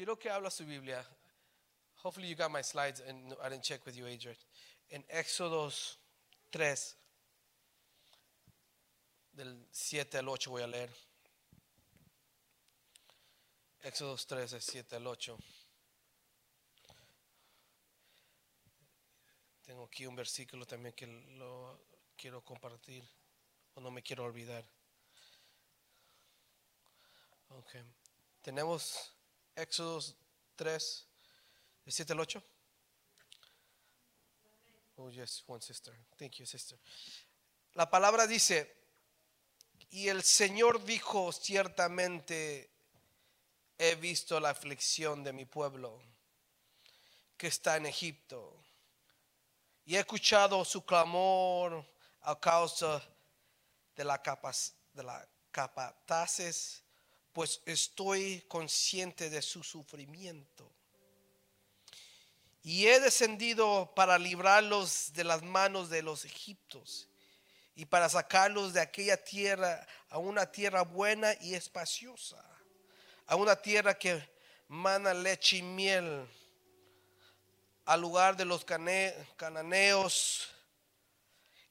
quiero 0.00 0.18
que 0.18 0.30
habla 0.30 0.50
su 0.50 0.64
Biblia. 0.64 1.04
Hopefully 2.02 2.26
you 2.26 2.34
got 2.34 2.50
my 2.50 2.62
slides 2.62 3.02
and 3.06 3.34
I 3.44 3.50
didn't 3.50 3.64
check 3.64 3.84
with 3.84 3.94
you, 3.94 4.06
Adrian. 4.06 4.34
En 4.88 5.04
Éxodos 5.10 5.98
3, 6.50 6.96
del 9.32 9.66
7 9.70 10.16
al 10.16 10.28
8 10.30 10.50
voy 10.50 10.62
a 10.62 10.66
leer. 10.66 10.88
Éxodos 13.82 14.26
3, 14.26 14.52
del 14.52 14.62
7 14.62 14.96
al 14.96 15.06
8. 15.06 15.36
Tengo 19.66 19.84
aquí 19.84 20.06
un 20.06 20.16
versículo 20.16 20.64
también 20.64 20.94
que 20.94 21.06
lo 21.06 21.78
quiero 22.16 22.42
compartir 22.42 23.04
o 23.74 23.82
no 23.82 23.90
me 23.90 24.02
quiero 24.02 24.24
olvidar. 24.24 24.64
Ok. 27.50 27.74
Tenemos 28.40 29.19
Éxodos 29.54 30.16
3, 30.56 31.06
del 31.84 31.92
7 31.92 32.12
al 32.12 32.20
8. 32.20 32.42
Oh, 34.96 35.10
yes, 35.10 35.42
one 35.46 35.62
sister. 35.62 35.94
Thank 36.18 36.36
you, 36.36 36.46
sister. 36.46 36.78
La 37.74 37.88
palabra 37.88 38.26
dice, 38.26 38.76
y 39.90 40.08
el 40.08 40.22
Señor 40.22 40.84
dijo, 40.84 41.32
ciertamente 41.32 42.70
he 43.78 43.94
visto 43.94 44.38
la 44.40 44.50
aflicción 44.50 45.24
de 45.24 45.32
mi 45.32 45.46
pueblo 45.46 46.02
que 47.36 47.46
está 47.46 47.76
en 47.76 47.86
Egipto, 47.86 48.62
y 49.86 49.96
he 49.96 50.00
escuchado 50.00 50.64
su 50.64 50.84
clamor 50.84 51.84
a 52.22 52.38
causa 52.38 53.02
de 53.96 54.04
la, 54.04 54.20
capas, 54.20 54.74
de 54.92 55.02
la 55.02 55.26
capataces, 55.50 56.82
pues 57.32 57.60
estoy 57.64 58.44
consciente 58.48 59.30
de 59.30 59.42
su 59.42 59.62
sufrimiento. 59.62 60.70
Y 62.62 62.86
he 62.86 63.00
descendido 63.00 63.92
para 63.94 64.18
librarlos 64.18 65.12
de 65.14 65.24
las 65.24 65.42
manos 65.42 65.88
de 65.88 66.02
los 66.02 66.24
egipcios 66.24 67.08
y 67.74 67.86
para 67.86 68.08
sacarlos 68.08 68.74
de 68.74 68.80
aquella 68.80 69.16
tierra 69.16 69.86
a 70.10 70.18
una 70.18 70.50
tierra 70.50 70.82
buena 70.82 71.34
y 71.40 71.54
espaciosa, 71.54 72.44
a 73.26 73.36
una 73.36 73.56
tierra 73.56 73.96
que 73.98 74.22
mana 74.68 75.14
leche 75.14 75.58
y 75.58 75.62
miel, 75.62 76.26
al 77.86 78.00
lugar 78.00 78.36
de 78.36 78.44
los 78.44 78.64
cananeos 79.36 80.50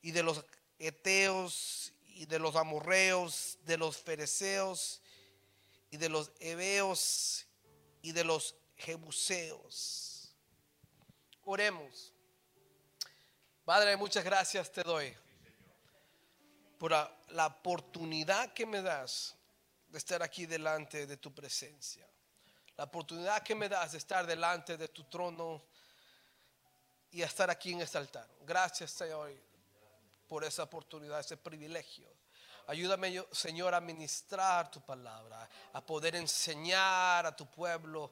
y 0.02 0.12
de 0.12 0.24
los 0.24 0.44
eteos 0.80 1.94
y 2.08 2.26
de 2.26 2.40
los 2.40 2.56
amorreos, 2.56 3.60
de 3.66 3.78
los 3.78 3.98
fereceos 3.98 4.99
y 5.92 5.98
de 5.98 6.10
los 6.10 6.32
heveos 6.40 7.46
y 8.02 8.12
de 8.12 8.24
los 8.24 8.56
jebuseos. 8.76 10.34
Oremos. 11.44 12.14
Padre, 13.66 13.96
muchas 13.98 14.24
gracias 14.24 14.72
te 14.72 14.84
doy 14.84 15.16
por 16.78 16.92
la, 16.92 17.14
la 17.30 17.48
oportunidad 17.48 18.54
que 18.54 18.66
me 18.66 18.82
das 18.82 19.36
de 19.90 19.98
estar 19.98 20.24
aquí 20.24 20.46
delante 20.46 21.06
de 21.06 21.18
tu 21.18 21.34
presencia. 21.34 22.08
La 22.78 22.86
oportunidad 22.86 23.44
que 23.44 23.56
me 23.56 23.68
das 23.68 23.92
de 23.92 23.98
estar 23.98 24.26
delante 24.26 24.78
de 24.78 24.88
tu 24.88 25.04
trono 25.06 25.62
y 27.12 27.22
estar 27.22 27.50
aquí 27.50 27.74
en 27.74 27.82
este 27.82 27.98
altar. 27.98 28.30
Gracias, 28.42 28.92
Señor, 28.92 29.32
por 30.28 30.44
esa 30.44 30.64
oportunidad, 30.64 31.20
ese 31.20 31.38
privilegio. 31.38 32.08
Ayúdame, 32.70 33.26
Señor, 33.32 33.74
a 33.74 33.82
ministrar 33.82 34.70
tu 34.70 34.80
palabra, 34.80 35.50
a 35.74 35.82
poder 35.84 36.16
enseñar 36.16 37.26
a 37.26 37.36
tu 37.36 37.48
pueblo 37.48 38.12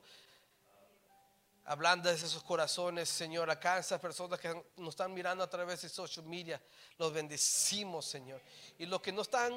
hablando 1.66 2.09
de 2.09 2.16
esos 2.16 2.41
corazones, 2.41 3.08
Señor, 3.08 3.52
acá 3.52 3.78
esas 3.78 4.02
personas 4.02 4.39
que 4.39 4.50
nos 4.78 4.89
están 4.89 5.13
mirando 5.13 5.44
a 5.44 5.47
través 5.47 5.83
de 5.83 5.89
social 5.89 6.25
media, 6.25 6.59
los 6.97 7.13
bendecimos, 7.13 8.07
Señor. 8.07 8.41
Y 8.79 8.88
los 8.88 9.00
que 9.00 9.12
no 9.12 9.22
están 9.22 9.53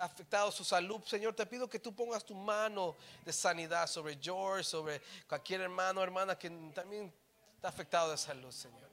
afectados 0.00 0.52
su 0.52 0.64
salud, 0.64 1.00
Señor, 1.04 1.34
te 1.34 1.46
pido 1.46 1.70
que 1.70 1.78
tú 1.78 1.94
pongas 1.94 2.24
tu 2.24 2.34
mano 2.34 2.96
de 3.24 3.32
sanidad 3.32 3.86
sobre 3.86 4.18
George, 4.20 4.64
sobre 4.64 5.00
cualquier 5.28 5.60
hermano 5.60 6.00
o 6.00 6.02
hermana 6.02 6.36
que 6.36 6.50
también 6.74 7.14
está 7.54 7.68
afectado 7.68 8.10
de 8.10 8.18
salud, 8.18 8.50
Señor. 8.50 8.87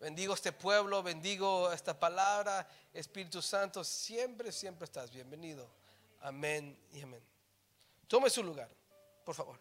Bendigo 0.00 0.32
este 0.34 0.52
pueblo, 0.52 1.02
bendigo 1.02 1.72
esta 1.72 1.98
palabra, 1.98 2.68
Espíritu 2.94 3.42
Santo, 3.42 3.82
siempre, 3.82 4.52
siempre 4.52 4.84
estás 4.84 5.10
bienvenido. 5.10 5.68
Amén 6.20 6.78
y 6.92 7.00
amén. 7.00 7.22
Tome 8.06 8.30
su 8.30 8.44
lugar, 8.44 8.68
por 9.24 9.34
favor. 9.34 9.58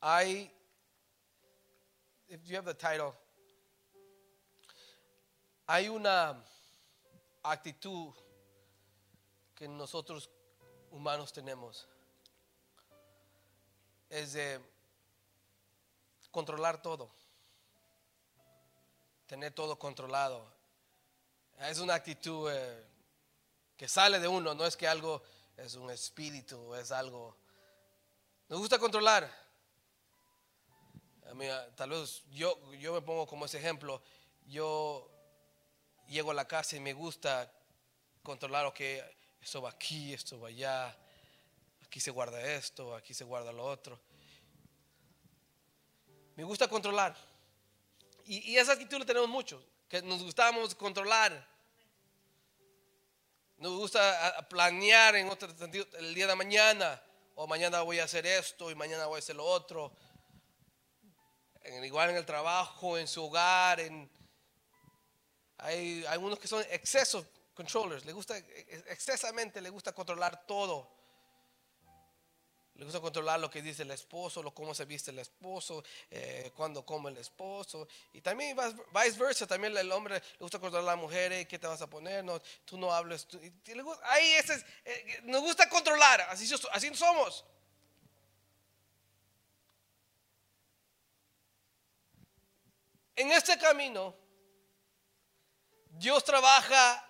I, 0.00 0.50
if 2.28 2.40
you 2.46 2.56
have 2.56 2.64
the 2.64 2.74
title, 2.74 3.12
hay 5.66 5.88
una 5.88 6.42
actitud 7.42 8.14
que 9.54 9.68
nosotros 9.68 10.30
humanos 10.96 11.32
tenemos, 11.32 11.86
es 14.08 14.32
de 14.32 14.60
controlar 16.30 16.82
todo, 16.82 17.10
tener 19.26 19.52
todo 19.52 19.78
controlado. 19.78 20.54
Es 21.60 21.78
una 21.78 21.94
actitud 21.94 22.50
eh, 22.52 22.84
que 23.76 23.88
sale 23.88 24.18
de 24.18 24.28
uno, 24.28 24.54
no 24.54 24.66
es 24.66 24.76
que 24.76 24.88
algo 24.88 25.22
es 25.56 25.74
un 25.74 25.90
espíritu, 25.90 26.74
es 26.74 26.90
algo... 26.90 27.36
Nos 28.48 28.58
gusta 28.58 28.78
controlar. 28.78 29.30
Ah, 31.24 31.66
tal 31.74 31.90
vez 31.90 32.22
yo, 32.30 32.72
yo 32.74 32.92
me 32.92 33.02
pongo 33.02 33.26
como 33.26 33.46
ese 33.46 33.58
ejemplo. 33.58 34.02
Yo 34.46 35.10
llego 36.08 36.30
a 36.30 36.34
la 36.34 36.46
casa 36.46 36.76
y 36.76 36.80
me 36.80 36.92
gusta 36.92 37.50
controlar, 38.22 38.66
ok, 38.66 38.80
esto 39.40 39.62
va 39.62 39.70
aquí, 39.70 40.12
esto 40.12 40.40
va 40.40 40.48
allá, 40.48 40.96
aquí 41.84 42.00
se 42.00 42.10
guarda 42.10 42.40
esto, 42.40 42.94
aquí 42.94 43.14
se 43.14 43.24
guarda 43.24 43.52
lo 43.52 43.64
otro. 43.64 44.00
Me 46.34 46.44
gusta 46.44 46.68
controlar. 46.68 47.16
Y, 48.24 48.56
esa 48.56 48.72
actitud 48.72 48.98
la 48.98 49.06
tenemos 49.06 49.28
muchos, 49.28 49.62
que 49.88 50.02
nos 50.02 50.22
gustamos 50.22 50.74
controlar. 50.74 51.46
Nos 53.58 53.72
gusta 53.78 54.46
planear 54.48 55.16
en 55.16 55.28
otro 55.28 55.56
sentido 55.56 55.86
el 55.98 56.14
día 56.14 56.26
de 56.26 56.34
mañana, 56.34 57.02
o 57.34 57.46
mañana 57.46 57.82
voy 57.82 58.00
a 58.00 58.04
hacer 58.04 58.26
esto 58.26 58.70
y 58.70 58.74
mañana 58.74 59.06
voy 59.06 59.16
a 59.16 59.18
hacer 59.20 59.36
lo 59.36 59.44
otro 59.44 59.92
igual 61.84 62.10
en 62.10 62.16
el 62.16 62.26
trabajo, 62.26 62.98
en 62.98 63.08
su 63.08 63.24
hogar, 63.24 63.80
en, 63.80 64.10
hay 65.58 66.04
algunos 66.06 66.38
que 66.38 66.48
son 66.48 66.64
excesos 66.70 67.24
controllers, 67.56 68.04
le 68.04 68.12
gusta 68.12 68.38
excesamente, 68.38 69.60
le 69.60 69.70
gusta 69.70 69.92
controlar 69.92 70.46
todo. 70.46 70.94
Le 72.74 72.84
gusta 72.84 73.00
controlar 73.00 73.40
lo 73.40 73.50
que 73.50 73.62
dice 73.62 73.84
el 73.84 73.90
esposo, 73.90 74.42
lo 74.42 74.52
cómo 74.52 74.74
se 74.74 74.84
viste 74.84 75.10
el 75.10 75.18
esposo, 75.18 75.82
eh, 76.10 76.52
cuándo 76.54 76.84
come 76.84 77.10
el 77.10 77.16
esposo. 77.16 77.88
Y 78.12 78.20
también 78.20 78.54
vice- 78.54 78.76
viceversa, 78.92 79.46
también 79.46 79.74
el 79.74 79.90
hombre 79.90 80.16
le 80.20 80.38
gusta 80.38 80.58
controlar 80.58 80.90
a 80.90 80.96
la 80.96 81.00
mujer, 81.00 81.32
eh, 81.32 81.48
qué 81.48 81.58
te 81.58 81.66
vas 81.66 81.80
a 81.80 81.88
poner, 81.88 82.22
no, 82.22 82.38
tú 82.66 82.76
no 82.76 82.92
hables. 82.92 83.26
tú- 83.26 83.40
le 83.40 83.82
gusta- 83.82 84.12
ahí 84.12 84.26
ese 84.34 84.54
es, 84.56 84.66
eh, 84.84 85.20
nos 85.24 85.40
gusta 85.40 85.66
controlar, 85.70 86.20
así 86.28 86.46
somos. 86.94 87.46
En 93.16 93.32
este 93.32 93.56
camino, 93.56 94.14
Dios 95.92 96.22
trabaja, 96.22 97.05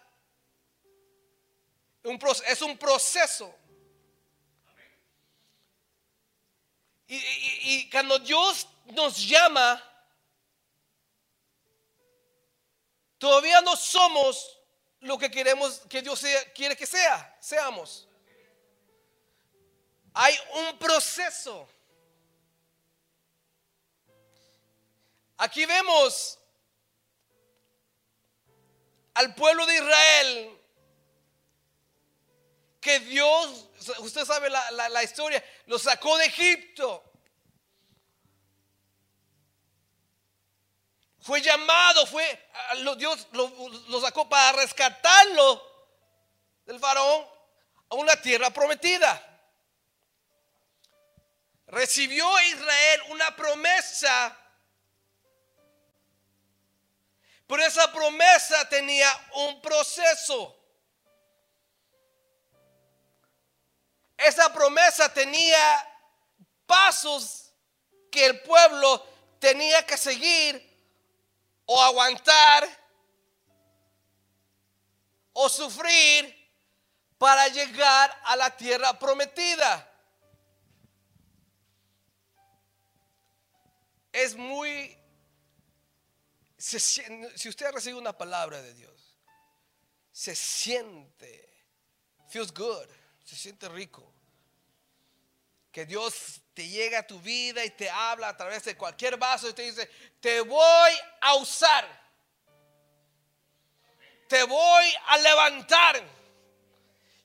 un 2.07 2.19
es 2.47 2.63
un 2.63 2.77
proceso. 2.79 3.55
Y, 7.09 7.17
y- 7.17 7.61
y 7.63 7.91
cuando 7.91 8.19
Dios 8.19 8.67
nos 8.87 9.19
llama, 9.27 9.83
todavía 13.19 13.61
no 13.61 13.77
somos 13.77 14.59
lo 15.01 15.17
que 15.19 15.31
queremos 15.31 15.81
que 15.89 16.03
Dios 16.03 16.19
sea- 16.19 16.53
quiere 16.53 16.77
que 16.77 16.87
sea, 16.87 17.37
seamos. 17.41 18.09
Hay 20.15 20.35
un 20.55 20.79
proceso. 20.79 21.69
Aquí 25.37 25.67
vemos 25.67 26.39
al 29.15 29.35
pueblo 29.35 29.67
de 29.67 29.75
Israel 29.75 30.56
que 32.87 33.01
Dios, 33.01 33.69
usted 33.99 34.25
sabe 34.25 34.49
la, 34.49 35.03
historia, 35.03 35.45
lo 35.67 35.77
sacó 35.77 36.17
de 36.19 36.27
Egipto. 36.27 37.03
fue 41.21 41.41
llamado, 41.43 42.07
fue, 42.07 42.49
Dios 42.97 43.27
lo, 43.33 43.49
lo 43.89 44.01
sacó 44.01 44.29
para 44.29 44.53
rescatarlo 44.53 45.61
del 46.65 46.79
faraón 46.79 47.27
a 47.91 47.97
una 47.97 48.15
tierra 48.23 48.51
prometida. 48.51 49.21
Recibió 51.67 52.25
Israel 52.43 53.03
una 53.09 53.35
promesa, 53.35 54.39
pero 57.49 57.65
esa 57.65 57.93
promesa 57.93 58.69
tenía 58.69 59.11
un 59.35 59.61
proceso. 59.61 60.56
Esa 64.27 64.53
promesa 64.53 65.13
tenía 65.13 65.89
pasos 66.67 67.53
que 68.11 68.27
el 68.27 68.41
pueblo 68.41 69.07
tenía 69.39 69.87
que 69.87 69.97
seguir 69.97 70.61
o 71.65 71.81
aguantar 71.81 72.69
o 75.33 75.49
sufrir 75.49 76.35
para 77.19 77.47
llegar 77.47 78.21
a 78.25 78.35
la 78.35 78.57
tierra 78.57 78.99
prometida. 78.99 79.93
Es 84.11 84.35
muy... 84.35 84.99
si 86.57 87.49
usted 87.49 87.71
recibe 87.71 87.97
una 87.97 88.17
palabra 88.19 88.61
de 88.61 88.75
Dios, 88.75 89.21
se 90.11 90.35
siente, 90.35 91.49
feels 92.29 92.53
good, 92.53 92.89
se 93.23 93.37
siente 93.37 93.69
rico. 93.69 94.16
Que 95.77 95.85
Dios 95.85 96.41
te 96.55 96.67
llega 96.67 97.01
a 97.01 97.07
tu 97.07 97.21
vida 97.21 97.63
y 97.63 97.69
te 97.69 97.91
habla 97.91 98.31
a 98.31 98.37
través 98.39 98.65
de 98.65 98.79
cualquier 98.79 99.19
vaso 99.19 99.51
y 99.51 99.53
te 99.53 99.61
dice, 99.61 99.87
te 100.21 100.41
voy 100.41 100.93
a 101.21 101.35
usar. 101.35 101.87
Te 104.27 104.43
voy 104.45 104.95
a 105.09 105.19
levantar. 105.19 106.03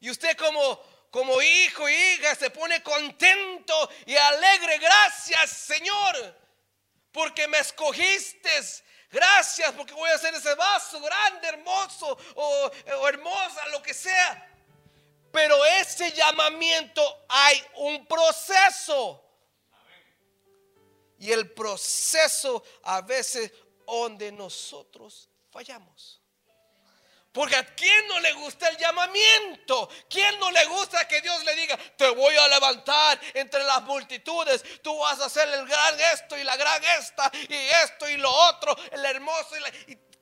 Y 0.02 0.10
usted 0.10 0.36
como, 0.36 0.84
como 1.10 1.42
hijo 1.42 1.88
y 1.88 1.94
hija 1.94 2.36
se 2.36 2.50
pone 2.50 2.84
contento 2.84 3.90
y 4.06 4.18
alegre. 4.18 4.80
Gracias 4.80 5.50
Señor, 5.50 6.38
porque 7.14 7.48
me 7.48 7.60
escogiste. 7.60 8.52
Gracias 9.10 9.72
porque 9.78 9.94
voy 9.94 10.10
a 10.10 10.16
hacer 10.16 10.36
ese 10.36 10.56
vaso 10.56 11.00
grande, 11.00 11.48
hermoso 11.48 12.18
o, 12.36 12.72
o 13.00 13.08
hermosa, 13.08 13.66
lo 13.70 13.82
que 13.82 13.94
sea. 13.94 14.51
Pero 15.42 15.66
ese 15.66 16.12
llamamiento 16.12 17.26
hay 17.28 17.66
un 17.78 18.06
proceso. 18.06 19.26
Y 21.18 21.32
el 21.32 21.52
proceso 21.52 22.64
a 22.84 23.02
veces 23.02 23.52
donde 23.88 24.32
nosotros 24.32 25.28
fallamos. 25.50 26.22
Porque 27.32 27.56
a 27.56 27.66
quién 27.66 28.08
no 28.08 28.20
le 28.20 28.34
gusta 28.34 28.70
el 28.70 28.78
llamamiento, 28.78 29.90
quién 30.08 30.40
no 30.40 30.52
le 30.52 30.64
gusta 30.66 31.08
que 31.08 31.22
Dios 31.22 31.44
le 31.44 31.56
diga, 31.56 31.76
te 31.98 32.08
voy 32.10 32.36
a 32.36 32.48
levantar 32.48 33.20
entre 33.34 33.64
las 33.64 33.82
multitudes, 33.82 34.64
tú 34.84 34.96
vas 35.00 35.20
a 35.22 35.26
hacer 35.26 35.50
el 35.50 35.66
gran 35.66 36.00
esto 36.14 36.38
y 36.38 36.44
la 36.44 36.56
gran 36.56 36.84
esta 37.00 37.32
y 37.34 37.56
esto 37.84 38.08
y 38.08 38.18
lo 38.18 38.30
otro, 38.30 38.78
el 38.92 39.04
hermoso 39.06 39.58
y, 39.58 39.60
la, 39.62 39.72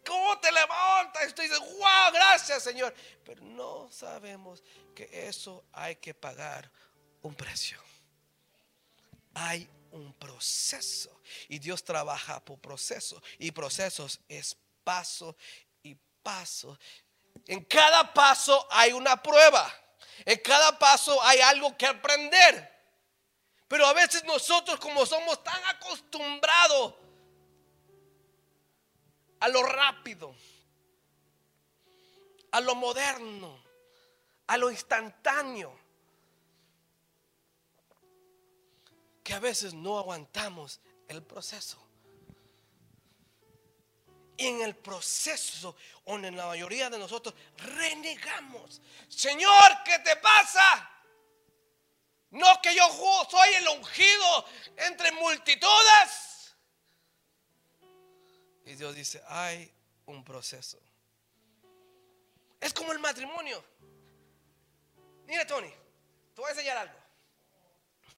cómo 0.09 0.39
te 0.39 0.51
levantas 0.51 1.29
y 1.29 1.33
tú 1.33 1.41
dices, 1.43 1.59
wow, 1.59 2.11
gracias 2.11 2.63
Señor. 2.63 2.93
Pero 3.23 3.43
no 3.43 3.89
sabemos 3.91 4.63
que 4.95 5.27
eso 5.27 5.63
hay 5.71 5.95
que 5.97 6.13
pagar 6.13 6.69
un 7.21 7.35
precio. 7.35 7.79
Hay 9.35 9.69
un 9.91 10.13
proceso 10.15 11.21
y 11.47 11.59
Dios 11.59 11.83
trabaja 11.83 12.43
por 12.43 12.59
proceso 12.59 13.21
y 13.37 13.51
procesos 13.51 14.19
es 14.27 14.57
paso 14.83 15.35
paso. 16.23 16.77
En 17.47 17.63
cada 17.65 18.13
paso 18.13 18.67
hay 18.71 18.93
una 18.93 19.21
prueba. 19.21 19.73
En 20.25 20.37
cada 20.39 20.77
paso 20.77 21.21
hay 21.23 21.39
algo 21.39 21.75
que 21.77 21.85
aprender. 21.85 22.77
Pero 23.67 23.85
a 23.85 23.93
veces 23.93 24.23
nosotros 24.23 24.79
como 24.79 25.05
somos 25.05 25.43
tan 25.43 25.63
acostumbrados 25.65 26.95
a 29.39 29.47
lo 29.47 29.63
rápido, 29.63 30.35
a 32.51 32.59
lo 32.59 32.75
moderno, 32.75 33.59
a 34.47 34.57
lo 34.57 34.71
instantáneo, 34.71 35.77
que 39.23 39.33
a 39.33 39.39
veces 39.39 39.73
no 39.73 39.99
aguantamos 39.99 40.79
el 41.07 41.21
proceso 41.23 41.89
en 44.39 44.61
el 44.61 44.75
proceso 44.75 45.75
donde 46.05 46.31
la 46.31 46.47
mayoría 46.47 46.89
de 46.89 46.97
nosotros 46.97 47.35
renegamos. 47.57 48.81
Señor, 49.09 49.83
¿qué 49.83 49.99
te 49.99 50.15
pasa? 50.15 50.89
No 52.31 52.61
que 52.61 52.73
yo 52.73 52.87
soy 53.29 53.49
el 53.55 53.67
ungido 53.67 54.45
entre 54.77 55.11
multitudes. 55.11 56.28
Y 58.69 58.75
Dios 58.75 58.93
dice, 58.93 59.19
hay 59.27 59.73
un 60.05 60.23
proceso. 60.23 60.79
Es 62.61 62.71
como 62.71 62.91
el 62.91 62.99
matrimonio. 62.99 63.63
Mira, 65.25 65.47
Tony, 65.47 65.73
te 66.35 66.39
voy 66.39 66.49
a 66.49 66.51
enseñar 66.51 66.77
algo. 66.77 66.99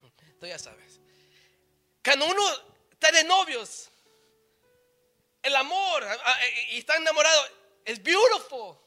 Tú 0.42 0.46
ya 0.46 0.60
sabes. 0.60 1.00
Cuando 2.04 2.26
uno 2.26 2.44
está 2.92 3.14
de 3.14 3.24
novios, 3.24 3.90
el 5.42 5.56
amor 5.56 6.06
y 6.72 6.80
está 6.80 6.98
enamorado 6.98 7.44
es 7.86 8.04
beautiful. 8.04 8.78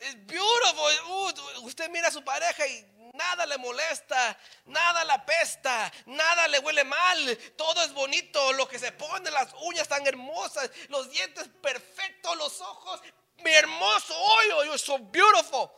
Es 0.00 0.26
beautiful. 0.26 0.92
Uh, 1.08 1.66
usted 1.66 1.88
mira 1.88 2.08
a 2.08 2.10
su 2.10 2.24
pareja 2.24 2.66
y 2.66 2.91
nada 3.12 3.46
le 3.46 3.58
molesta, 3.58 4.38
nada 4.66 5.04
la 5.04 5.24
pesta, 5.24 5.92
nada 6.06 6.48
le 6.48 6.58
huele 6.58 6.84
mal, 6.84 7.38
todo 7.56 7.82
es 7.82 7.92
bonito, 7.92 8.52
lo 8.54 8.68
que 8.68 8.78
se 8.78 8.92
pone, 8.92 9.30
las 9.30 9.52
uñas 9.62 9.88
tan 9.88 10.06
hermosas, 10.06 10.70
los 10.88 11.10
dientes 11.10 11.48
perfectos, 11.60 12.36
los 12.36 12.60
ojos, 12.60 13.00
mi 13.38 13.52
hermoso 13.52 14.14
hoyo, 14.16 14.64
you're 14.64 14.78
so 14.78 14.98
beautiful. 14.98 15.70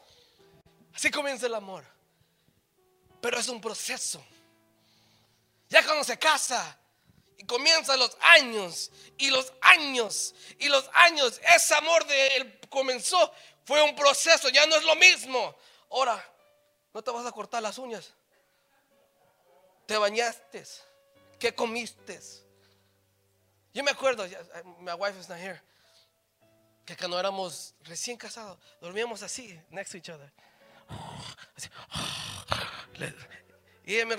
Así 0.95 1.11
comienza 1.11 1.47
el 1.47 1.55
amor. 1.55 1.85
Pero 3.21 3.39
es 3.39 3.49
un 3.49 3.61
proceso. 3.61 4.25
Ya 5.69 5.83
cuando 5.83 6.05
se 6.05 6.19
casa, 6.19 6.79
y 7.39 7.47
comienzan 7.47 7.99
los 7.99 8.17
años 8.21 8.91
y 9.19 9.31
los 9.31 9.53
años 9.61 10.35
y 10.59 10.69
los 10.69 10.89
años. 10.93 11.41
Ese 11.55 11.75
amor 11.75 12.07
de 12.07 12.37
él 12.37 12.61
comenzó, 12.69 13.33
fue 13.65 13.83
un 13.83 13.95
proceso, 13.95 14.49
ya 14.51 14.67
no 14.67 14.77
es 14.77 14.85
lo 14.85 14.95
mismo. 14.97 15.57
Ahora, 15.91 16.34
no 16.95 17.03
te 17.03 17.11
vas 17.11 17.27
a 17.27 17.33
cortar 17.33 17.63
las 17.63 17.77
uñas. 17.77 18.15
Te 19.87 19.99
bañaste. 19.99 20.65
¿Qué 21.39 21.55
comiste? 21.55 22.21
Yo 23.75 23.83
me 23.83 23.91
acuerdo, 23.91 24.25
my 24.79 24.93
wife 24.93 25.19
is 25.19 25.29
not 25.29 25.39
here, 25.39 25.61
que 26.87 26.97
cuando 26.97 27.19
éramos 27.19 27.75
recién 27.83 28.17
casados, 28.17 28.57
dormíamos 28.81 29.25
así, 29.25 29.61
next 29.71 29.91
to 29.91 29.99
each 29.99 30.09
other. 30.11 30.33
Y 33.85 34.03
me, 34.05 34.17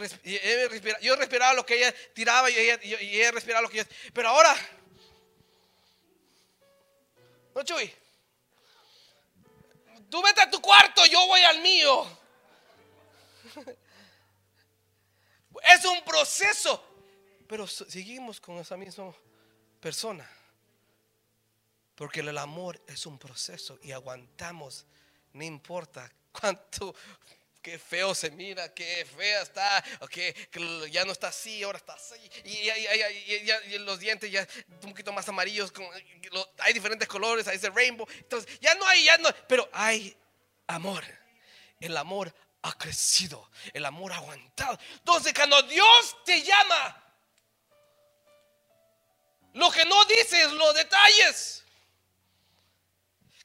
yo 1.02 1.16
respiraba 1.16 1.54
lo 1.54 1.66
que 1.66 1.78
ella 1.78 1.96
tiraba 2.14 2.52
y 2.52 2.58
ella, 2.58 2.80
y 2.84 3.20
ella 3.20 3.32
respiraba 3.32 3.62
lo 3.62 3.70
que 3.70 3.78
yo. 3.78 3.84
Pero 4.14 4.28
ahora, 4.28 4.54
no 7.56 7.64
Chuy, 7.64 7.92
tú 10.10 10.22
vete 10.22 10.42
a 10.42 10.50
tu 10.52 10.62
cuarto, 10.62 11.06
yo 11.06 11.26
voy 11.28 11.42
al 11.42 11.62
mío. 11.62 12.25
Es 15.74 15.86
un 15.86 16.04
proceso, 16.04 16.84
pero 17.48 17.66
seguimos 17.66 18.42
con 18.42 18.58
esa 18.58 18.76
misma 18.76 19.14
persona. 19.80 20.30
Porque 21.96 22.20
el 22.20 22.38
amor 22.38 22.82
es 22.88 23.06
un 23.06 23.18
proceso 23.18 23.80
y 23.82 23.94
aguantamos, 23.94 24.86
no 25.32 25.44
importa 25.44 26.12
cuánto 26.34 26.94
qué 27.66 27.80
feo 27.80 28.14
se 28.14 28.30
mira, 28.30 28.72
qué 28.76 29.08
fea 29.18 29.42
está, 29.42 29.84
que, 30.12 30.36
ya 30.92 31.04
no 31.04 31.14
está 31.14 31.30
así, 31.30 31.64
ahora 31.64 31.80
está 31.80 31.94
así, 31.94 32.14
y, 32.44 33.78
los 33.80 34.00
dientes 34.00 34.30
ya 34.30 34.48
un 34.84 34.92
poquito 34.92 35.12
más 35.12 35.28
amarillos, 35.30 35.74
hay 36.60 36.74
diferentes 36.74 37.08
colores, 37.08 37.48
hay 37.48 37.56
ese 37.56 37.72
rainbow, 37.72 38.08
entonces 38.20 38.60
ya 38.60 38.76
no 38.76 38.86
hay, 38.86 39.06
ya 39.06 39.18
no, 39.18 39.30
pero 39.48 39.68
hay 39.74 40.16
amor, 40.68 41.04
el 41.80 41.98
amor 41.98 42.32
ha 42.66 42.74
crecido, 42.74 43.50
el 43.74 43.86
amor 43.86 44.12
ha 44.12 44.18
aguantado. 44.18 44.78
Entonces 44.96 45.34
cuando 45.34 45.62
Dios 45.64 46.18
te 46.26 46.42
llama, 46.42 47.04
lo 49.54 49.72
que 49.72 49.86
no 49.86 50.04
dice 50.06 50.42
es 50.42 50.52
los 50.52 50.74
detalles. 50.74 51.64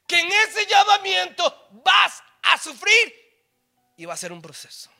Que 0.07 0.19
en 0.19 0.27
ese 0.29 0.65
llamamiento 0.65 1.69
vas 1.71 2.21
a 2.41 2.57
sufrir 2.57 3.15
y 3.95 4.05
va 4.05 4.15
a 4.15 4.17
ser 4.17 4.31
un 4.31 4.41
proceso. 4.41 4.91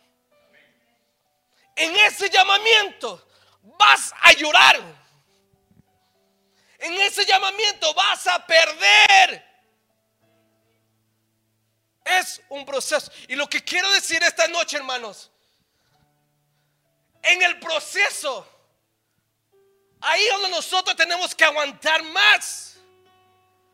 En 1.76 1.96
ese 1.98 2.30
llamamiento 2.30 3.28
vas 3.64 4.14
a 4.22 4.34
llorar. 4.34 4.80
En 6.78 6.94
ese 7.02 7.26
llamamiento 7.26 7.94
vas 7.94 8.28
a 8.28 8.46
perder. 8.46 9.51
Es 12.04 12.42
un 12.50 12.66
proceso. 12.66 13.12
Y 13.28 13.36
lo 13.36 13.48
que 13.48 13.64
quiero 13.64 13.92
decir 13.92 14.22
esta 14.24 14.48
noche, 14.48 14.78
hermanos, 14.78 15.30
en 17.22 17.42
el 17.42 17.60
proceso, 17.60 18.48
ahí 20.02 20.26
donde 20.32 20.50
nosotros 20.50 20.96
tenemos 20.96 21.36
que 21.36 21.46
aguantar 21.46 22.04
más. 22.04 22.78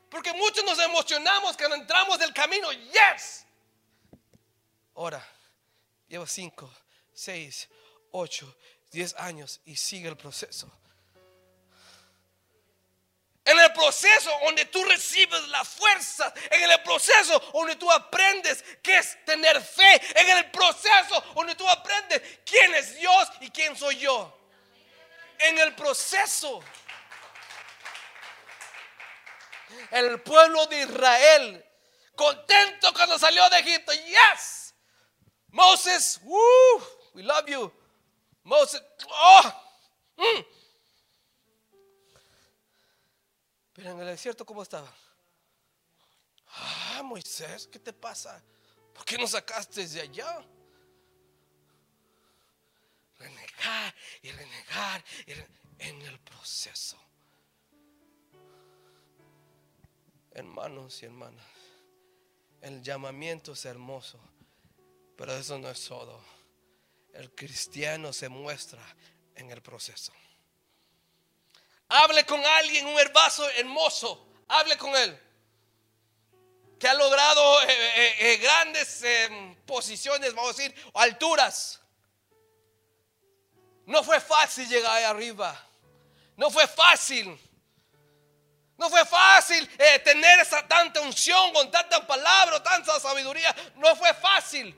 Porque 0.09 0.33
muchos 0.33 0.63
nos 0.63 0.79
emocionamos 0.79 1.57
cuando 1.57 1.75
entramos 1.75 2.19
del 2.19 2.33
camino. 2.33 2.71
Yes. 2.71 3.45
Ahora, 4.95 5.25
llevo 6.07 6.25
5, 6.25 6.73
6, 7.13 7.69
8, 8.11 8.57
10 8.91 9.15
años 9.15 9.61
y 9.65 9.75
sigue 9.75 10.07
el 10.07 10.17
proceso. 10.17 10.71
Proceso 13.77 14.31
donde 14.43 14.65
tú 14.65 14.83
recibes 14.85 15.47
la 15.49 15.63
fuerza, 15.63 16.33
en 16.49 16.71
el 16.71 16.81
proceso 16.81 17.39
donde 17.53 17.75
tú 17.75 17.91
aprendes 17.91 18.63
qué 18.81 18.97
es 18.97 19.23
tener 19.23 19.61
fe, 19.61 20.01
en 20.19 20.35
el 20.35 20.49
proceso 20.49 21.23
donde 21.35 21.53
tú 21.53 21.69
aprendes 21.69 22.39
quién 22.43 22.73
es 22.73 22.95
Dios 22.95 23.29
y 23.39 23.51
quién 23.51 23.75
soy 23.75 23.97
yo. 23.97 24.35
En 25.37 25.59
el 25.59 25.75
proceso. 25.75 26.63
El 29.91 30.21
pueblo 30.21 30.65
de 30.65 30.81
Israel, 30.81 31.65
contento 32.15 32.91
cuando 32.95 33.19
salió 33.19 33.47
de 33.51 33.59
Egipto, 33.59 33.93
yes. 33.93 34.73
Moses, 35.49 36.19
woo, 36.23 36.81
we 37.13 37.21
love 37.21 37.47
you. 37.47 37.71
Moses, 38.43 38.81
oh, 39.07 39.53
mm. 40.17 40.45
Pero 43.77 43.91
en 43.91 43.99
el 43.99 44.07
desierto, 44.07 44.43
¿cómo 44.43 44.63
estaba? 44.63 44.91
Ah, 46.47 47.03
Moisés, 47.03 47.69
¿qué 47.71 47.77
te 47.77 47.93
pasa? 47.93 48.43
¿Por 48.91 49.05
qué 49.05 49.19
no 49.19 49.27
sacaste 49.27 49.87
de 49.87 50.01
allá? 50.01 50.43
Renegar 53.19 53.93
y 54.23 54.31
renegar 54.31 55.05
en 55.77 56.01
el 56.01 56.19
proceso. 56.21 56.97
Hermanos 60.31 61.03
y 61.03 61.05
hermanas, 61.05 61.45
el 62.61 62.81
llamamiento 62.81 63.51
es 63.51 63.63
hermoso, 63.65 64.19
pero 65.15 65.33
eso 65.35 65.59
no 65.59 65.69
es 65.69 65.85
todo. 65.85 66.19
El 67.13 67.29
cristiano 67.35 68.11
se 68.11 68.27
muestra 68.27 68.81
en 69.35 69.51
el 69.51 69.61
proceso. 69.61 70.13
Hable 71.89 72.25
con 72.25 72.43
alguien, 72.45 72.85
un 72.85 72.99
herbazo 72.99 73.49
hermoso. 73.51 74.27
Hable 74.47 74.77
con 74.77 74.95
él. 74.95 75.19
Que 76.79 76.87
ha 76.87 76.93
logrado 76.93 77.61
eh, 77.63 77.67
eh, 77.69 78.15
eh, 78.19 78.37
grandes 78.37 79.03
posiciones, 79.65 80.33
vamos 80.33 80.53
a 80.53 80.57
decir, 80.57 80.89
alturas. 80.93 81.79
No 83.85 84.03
fue 84.03 84.19
fácil 84.19 84.67
llegar 84.67 84.91
ahí 84.97 85.03
arriba. 85.05 85.59
No 86.35 86.51
fue 86.51 86.67
fácil. 86.67 87.39
No 88.77 88.89
fue 88.89 89.03
fácil 89.05 89.67
tener 90.03 90.39
esa 90.39 90.67
tanta 90.67 91.01
unción 91.01 91.51
con 91.51 91.71
tanta 91.71 92.05
palabra, 92.05 92.61
tanta 92.61 92.99
sabiduría. 92.99 93.55
No 93.75 93.95
fue 93.95 94.13
fácil. 94.13 94.75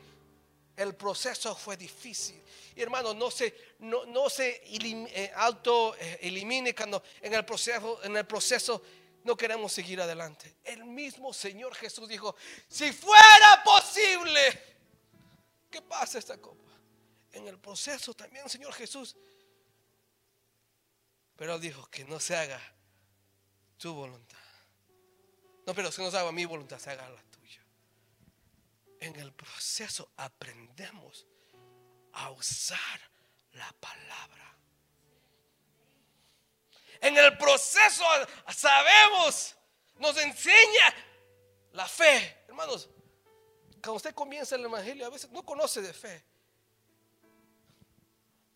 El 0.78 0.96
proceso 0.96 1.54
fue 1.56 1.75
difícil. 1.75 2.42
Y 2.79 2.81
hermano, 2.81 3.13
no 3.13 3.29
se, 3.29 3.53
no, 3.79 4.05
no 4.05 4.29
se 4.29 4.62
eh, 4.63 5.33
auto 5.36 5.98
eh, 5.98 6.19
elimine 6.21 6.74
cuando 6.74 7.03
en 7.19 7.33
el 7.33 7.43
proceso, 7.43 8.01
en 8.05 8.15
el 8.15 8.25
proceso 8.25 8.81
no 9.25 9.36
queremos 9.36 9.74
seguir 9.74 10.00
adelante. 10.00 10.55
El 10.63 10.86
mismo 10.86 11.33
Señor 11.33 11.75
Jesús 11.75 12.07
dijo, 12.07 12.38
si 12.69 12.93
fuera 12.93 13.62
posible, 13.65 14.39
¿qué 15.69 15.81
pasa 15.81 16.19
esta 16.19 16.38
copa? 16.38 16.71
En 17.33 17.50
el 17.50 17.59
proceso 17.59 18.13
también, 18.13 18.48
Señor 18.48 18.71
Jesús. 18.71 19.17
Pero 21.36 21.59
dijo 21.59 21.86
que 21.88 22.05
no 22.05 22.17
se 22.17 22.38
haga 22.38 22.62
tu 23.77 23.93
voluntad. 23.93 24.39
No, 25.65 25.75
pero 25.75 25.91
si 25.91 26.01
no 26.01 26.09
se 26.09 26.17
haga 26.17 26.31
mi 26.31 26.45
voluntad, 26.45 26.79
se 26.79 26.91
haga 26.91 27.09
la 27.09 27.21
tuya. 27.24 27.62
En 29.01 29.17
el 29.17 29.33
proceso 29.33 30.13
aprendemos 30.15 31.25
a 32.13 32.32
usar 32.32 33.00
la 33.54 33.72
palabra. 33.80 34.58
En 37.01 37.18
el 37.18 37.38
proceso 37.38 38.04
sabemos, 38.50 39.56
nos 39.98 40.18
enseña 40.18 40.94
la 41.74 41.88
fe. 41.88 42.44
Hermanos, 42.48 42.89
cuando 43.82 43.96
usted 43.96 44.13
comienza 44.13 44.56
el 44.56 44.66
Evangelio, 44.66 45.06
a 45.06 45.10
veces 45.10 45.30
no 45.30 45.44
conoce 45.44 45.82
de 45.82 45.94
fe. 45.94 46.24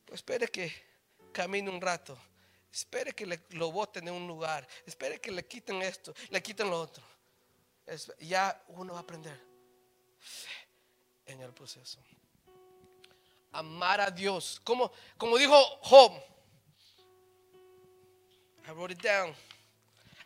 Pues 0.05 0.19
espere 0.19 0.47
que 0.47 0.73
camine 1.31 1.69
un 1.69 1.79
rato. 1.79 2.17
Espere 2.71 3.13
que 3.13 3.39
lo 3.51 3.71
boten 3.71 4.07
en 4.07 4.13
un 4.13 4.27
lugar. 4.27 4.67
Espere 4.85 5.21
que 5.21 5.31
le 5.31 5.45
quiten 5.45 5.81
esto, 5.81 6.13
le 6.29 6.41
quiten 6.41 6.69
lo 6.69 6.81
otro. 6.81 7.03
ya 8.19 8.61
uno 8.67 8.93
va 8.93 8.99
a 8.99 9.03
aprender 9.03 9.39
fe 10.19 10.49
en 11.25 11.41
el 11.41 11.53
proceso 11.53 12.03
amar 13.53 14.01
a 14.01 14.11
Dios. 14.11 14.59
Como, 14.63 14.91
como 15.17 15.37
dijo 15.37 15.55
Job, 15.81 16.11
I 18.67 18.71
wrote 18.71 18.93
it 18.93 19.01
down. 19.01 19.35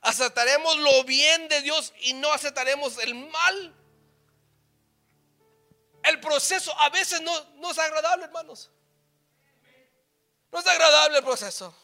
Aceptaremos 0.01 0.77
lo 0.77 1.03
bien 1.03 1.47
de 1.49 1.61
Dios 1.61 1.93
y 2.01 2.13
no 2.13 2.31
aceptaremos 2.31 2.97
el 2.99 3.13
mal. 3.13 3.75
El 6.03 6.19
proceso 6.19 6.73
a 6.79 6.89
veces 6.89 7.21
no, 7.21 7.31
no 7.55 7.71
es 7.71 7.77
agradable, 7.77 8.25
hermanos. 8.25 8.71
No 10.51 10.59
es 10.59 10.67
agradable 10.67 11.17
el 11.17 11.23
proceso. 11.23 11.75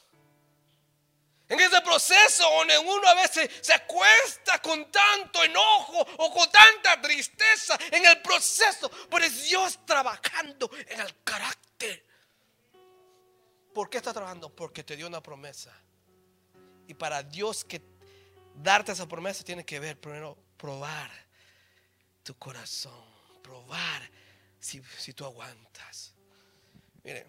En 1.54 1.60
ese 1.60 1.82
proceso 1.82 2.50
donde 2.50 2.80
uno 2.80 3.08
a 3.08 3.14
veces 3.14 3.48
se 3.62 3.74
acuesta 3.74 4.60
con 4.60 4.92
tanto 4.92 5.44
enojo 5.44 6.00
o 6.18 6.34
con 6.34 6.50
tanta 6.50 7.00
tristeza 7.00 7.78
en 7.92 8.04
el 8.08 8.20
proceso, 8.24 8.90
pero 9.08 9.24
es 9.24 9.44
Dios 9.44 9.78
trabajando 9.86 10.68
en 10.88 11.00
el 11.00 11.24
carácter. 11.24 12.04
¿Por 13.72 13.88
qué 13.88 13.98
está 13.98 14.12
trabajando? 14.12 14.50
Porque 14.50 14.84
te 14.84 14.96
dio 14.96 15.06
una 15.06 15.22
promesa. 15.22 15.72
Y 16.88 16.96
para 16.96 17.22
Dios 17.22 17.64
que 17.64 17.84
darte 18.56 18.92
esa 18.92 19.08
promesa 19.08 19.44
tiene 19.44 19.64
que 19.64 19.80
ver 19.80 20.00
primero 20.00 20.36
probar 20.58 21.12
tu 22.24 22.36
corazón, 22.36 23.06
probar 23.44 24.10
si, 24.60 24.82
si 24.98 25.14
tú 25.14 25.24
aguantas. 25.24 26.16
Miren. 27.04 27.28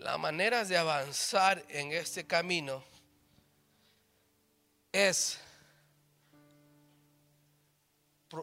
La 0.00 0.16
manera 0.16 0.64
de 0.64 0.78
avanzar 0.78 1.62
en 1.68 1.92
este 1.92 2.26
camino 2.26 2.82
es 4.90 5.38
uh, 8.32 8.42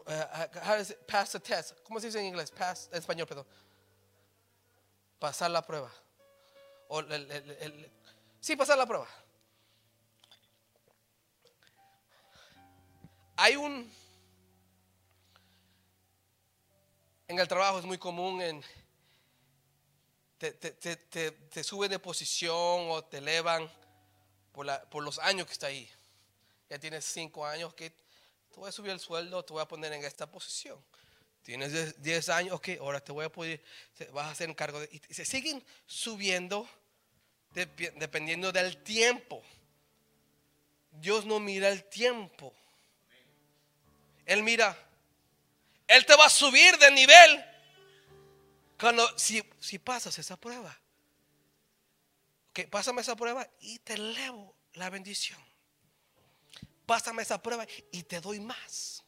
pass 1.08 1.32
the 1.32 1.40
test. 1.40 1.72
¿Cómo 1.82 1.98
se 1.98 2.06
dice 2.06 2.20
en 2.20 2.26
inglés? 2.26 2.52
En 2.92 2.98
español, 2.98 3.26
perdón. 3.26 3.46
Pasar 5.18 5.50
la 5.50 5.60
prueba. 5.66 5.92
O 6.86 7.02
sí, 8.40 8.54
pasar 8.54 8.78
la 8.78 8.86
prueba. 8.86 9.08
Hay 13.36 13.56
un... 13.56 13.92
En 17.26 17.36
el 17.36 17.48
trabajo 17.48 17.80
es 17.80 17.84
muy 17.84 17.98
común 17.98 18.40
en 18.42 18.64
te, 20.38 20.52
te, 20.52 21.64
suben 21.64 21.90
de 21.90 21.98
posición 21.98 22.90
o 22.90 23.04
te 23.04 23.18
elevan 23.18 23.70
por, 24.52 25.02
los 25.02 25.18
años 25.18 25.46
que 25.46 25.52
está 25.52 25.66
ahí. 25.66 25.90
Ya 26.70 26.78
tienes 26.78 27.04
cinco 27.04 27.44
años 27.44 27.74
que 27.74 27.90
te 27.90 28.56
voy 28.56 28.68
a 28.68 28.72
subir 28.72 28.92
el 28.92 29.00
sueldo, 29.00 29.44
te 29.44 29.52
voy 29.52 29.62
a 29.62 29.68
poner 29.68 29.92
en 29.92 30.04
esta 30.04 30.30
posición. 30.30 30.78
Tienes 31.42 32.00
10 32.02 32.28
años, 32.28 32.54
ok, 32.54 32.68
ahora 32.80 33.00
te 33.00 33.10
voy 33.10 33.24
a 33.24 33.32
poder, 33.32 33.62
vas 34.12 34.26
a 34.26 34.30
hacer 34.30 34.54
cargo 34.54 34.80
de... 34.80 34.88
Y 34.92 35.14
se 35.14 35.24
siguen 35.24 35.64
subiendo 35.86 36.68
dependiendo 37.54 38.52
del 38.52 38.82
tiempo. 38.82 39.42
Dios 40.90 41.24
no 41.24 41.40
mira 41.40 41.68
el 41.68 41.84
tiempo. 41.84 42.54
Él 44.26 44.42
mira, 44.42 44.76
Él 45.86 46.04
te 46.04 46.14
va 46.16 46.26
a 46.26 46.30
subir 46.30 46.76
de 46.76 46.90
nivel 46.90 47.47
cuando, 48.78 49.18
si, 49.18 49.42
si 49.60 49.78
pasas 49.78 50.18
esa 50.18 50.36
prueba, 50.36 50.76
que 52.52 52.68
pásame 52.68 53.02
esa 53.02 53.16
prueba 53.16 53.46
y 53.60 53.78
te 53.80 53.94
elevo 53.94 54.54
la 54.74 54.90
bendición. 54.90 55.38
Pásame 56.86 57.22
esa 57.22 57.42
prueba 57.42 57.66
y 57.90 58.02
te 58.04 58.20
doy 58.20 58.40
más. 58.40 59.02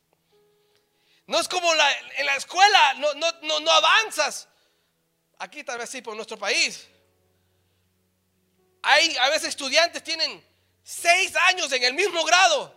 No 1.27 1.39
es 1.39 1.49
como 1.49 1.73
la, 1.75 1.99
en 2.17 2.27
la 2.27 2.37
escuela, 2.37 2.95
no, 2.95 3.15
no, 3.15 3.27
no, 3.43 3.61
no 3.61 3.71
avanzas. 3.71 4.49
Aquí 5.39 5.63
tal 5.63 5.79
vez 5.79 5.89
sí 5.89 6.03
por 6.03 6.15
nuestro 6.17 6.37
país. 6.37 6.89
Hay 8.83 9.17
a 9.17 9.29
veces 9.31 9.51
estudiantes 9.51 10.03
tienen 10.03 10.45
seis 10.83 11.35
años 11.49 11.71
en 11.73 11.85
el 11.85 11.95
mismo 11.95 12.25
grado. 12.25 12.75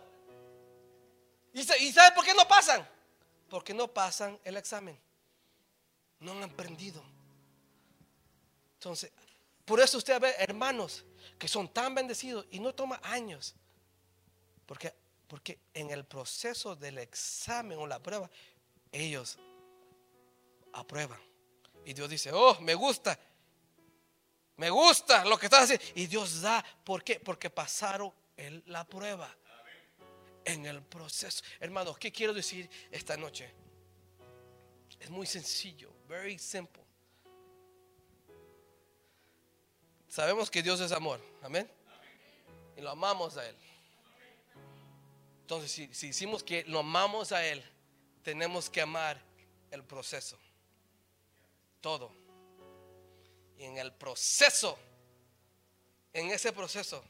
¿Y, 1.52 1.60
y 1.60 1.94
por 2.14 2.24
qué 2.24 2.34
no 2.34 2.46
pasan? 2.46 2.88
Porque 3.50 3.74
no 3.74 3.88
pasan 3.88 4.38
el 4.44 4.56
examen. 4.56 4.98
No 6.20 6.32
han 6.32 6.42
aprendido. 6.42 7.02
Entonces, 8.74 9.12
por 9.64 9.80
eso 9.80 9.98
usted 9.98 10.20
ve 10.20 10.34
hermanos 10.38 11.04
que 11.38 11.48
son 11.48 11.72
tan 11.72 11.94
bendecidos 11.94 12.46
y 12.50 12.60
no 12.60 12.74
toma 12.74 13.00
años. 13.02 13.54
Porque, 14.66 14.94
porque 15.26 15.58
en 15.72 15.90
el 15.90 16.04
proceso 16.04 16.76
del 16.76 16.98
examen 16.98 17.78
o 17.78 17.86
la 17.86 18.02
prueba, 18.02 18.30
ellos 18.92 19.38
aprueban. 20.72 21.20
Y 21.84 21.92
Dios 21.92 22.08
dice, 22.08 22.30
oh, 22.32 22.60
me 22.60 22.74
gusta. 22.74 23.18
Me 24.56 24.70
gusta 24.70 25.24
lo 25.24 25.38
que 25.38 25.46
estás 25.46 25.64
haciendo. 25.64 25.84
Y 25.94 26.06
Dios 26.06 26.40
da. 26.40 26.64
¿Por 26.84 27.02
qué? 27.02 27.20
Porque 27.20 27.50
pasaron 27.50 28.12
la 28.66 28.84
prueba. 28.84 29.34
En 30.46 30.66
el 30.66 30.82
proceso. 30.82 31.42
Hermanos, 31.58 31.96
¿qué 31.96 32.12
quiero 32.12 32.34
decir 32.34 32.68
esta 32.90 33.16
noche? 33.16 33.50
Es 35.00 35.08
muy 35.08 35.26
sencillo. 35.26 35.93
Very 36.08 36.38
simple. 36.38 36.82
Sabemos 40.08 40.50
que 40.50 40.62
Dios 40.62 40.80
es 40.80 40.92
amor. 40.92 41.20
Amén. 41.42 41.68
Y 42.76 42.80
lo 42.80 42.90
amamos 42.90 43.36
a 43.36 43.48
Él. 43.48 43.56
Entonces, 45.40 45.72
si, 45.72 45.92
si 45.92 46.08
hicimos 46.08 46.42
que 46.42 46.64
lo 46.64 46.80
amamos 46.80 47.32
a 47.32 47.44
Él, 47.44 47.64
tenemos 48.22 48.70
que 48.70 48.80
amar 48.80 49.20
el 49.70 49.82
proceso. 49.82 50.38
Todo. 51.80 52.12
Y 53.58 53.64
en 53.64 53.78
el 53.78 53.92
proceso, 53.92 54.78
en 56.12 56.30
ese 56.30 56.52
proceso, 56.52 57.04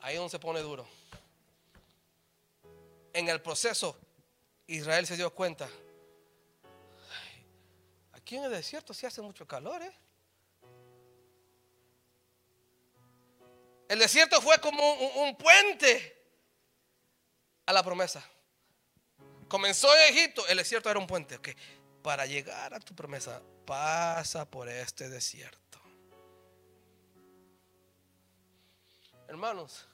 ahí 0.00 0.16
donde 0.16 0.30
se 0.30 0.38
pone 0.38 0.60
duro. 0.60 0.86
En 3.12 3.28
el 3.28 3.40
proceso, 3.40 3.96
Israel 4.66 5.06
se 5.06 5.16
dio 5.16 5.32
cuenta. 5.32 5.68
Aquí 8.26 8.34
en 8.34 8.42
el 8.42 8.50
desierto 8.50 8.92
sí 8.92 9.06
hace 9.06 9.22
mucho 9.22 9.46
calor, 9.46 9.80
¿eh? 9.80 9.96
El 13.88 14.00
desierto 14.00 14.42
fue 14.42 14.58
como 14.58 14.82
un, 15.22 15.36
puente 15.36 16.26
a 17.66 17.72
la 17.72 17.84
promesa. 17.84 18.28
Comenzó 19.46 19.94
en 19.94 20.12
Egipto, 20.12 20.44
el 20.48 20.56
desierto 20.56 20.90
era 20.90 20.98
un 20.98 21.06
puente. 21.06 21.36
Okay. 21.36 21.54
Para 22.02 22.26
llegar 22.26 22.74
a 22.74 22.80
tu 22.80 22.96
promesa, 22.96 23.40
pasa 23.64 24.44
por 24.44 24.68
este 24.68 25.08
desierto. 25.08 25.80
Hermanos, 29.28 29.86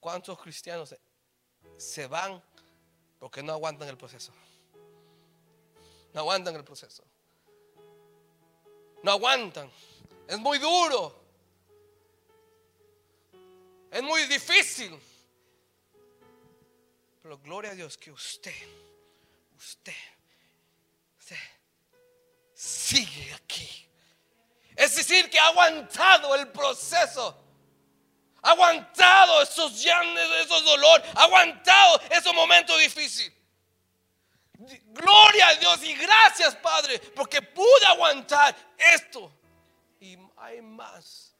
¿cuántos 0.00 0.36
cristianos 0.42 0.96
se 1.76 2.08
van 2.08 2.42
porque 3.20 3.44
no 3.44 3.52
aguantan 3.52 3.86
el 3.86 3.96
proceso? 3.96 4.32
No 6.14 6.20
aguantan 6.20 6.54
el 6.54 6.64
proceso. 6.64 7.04
No 9.02 9.10
aguantan. 9.10 9.70
Es 10.28 10.38
muy 10.38 10.58
duro. 10.58 11.14
Es 13.90 14.02
muy 14.02 14.22
difícil. 14.24 14.98
Pero 17.20 17.38
gloria 17.38 17.72
a 17.72 17.74
Dios 17.74 17.98
que 17.98 18.12
usted, 18.12 18.54
usted, 19.56 19.92
usted 21.18 21.36
sigue 22.54 23.34
aquí. 23.34 23.88
Es 24.76 24.94
decir, 24.94 25.28
que 25.28 25.38
ha 25.38 25.48
aguantado 25.48 26.34
el 26.36 26.48
proceso. 26.48 27.36
Ha 28.42 28.50
aguantado 28.50 29.42
esos 29.42 29.82
llantos, 29.82 30.30
esos 30.44 30.64
dolores. 30.64 31.10
Ha 31.14 31.24
aguantado 31.24 32.00
esos 32.10 32.32
momentos 32.34 32.78
difíciles. 32.78 33.43
Gloria 34.56 35.48
a 35.48 35.54
Dios 35.56 35.82
y 35.82 35.94
gracias 35.94 36.54
Padre 36.56 36.98
porque 37.14 37.42
pude 37.42 37.86
aguantar 37.86 38.54
esto. 38.78 39.32
Y 40.00 40.18
hay 40.36 40.62
más 40.62 41.34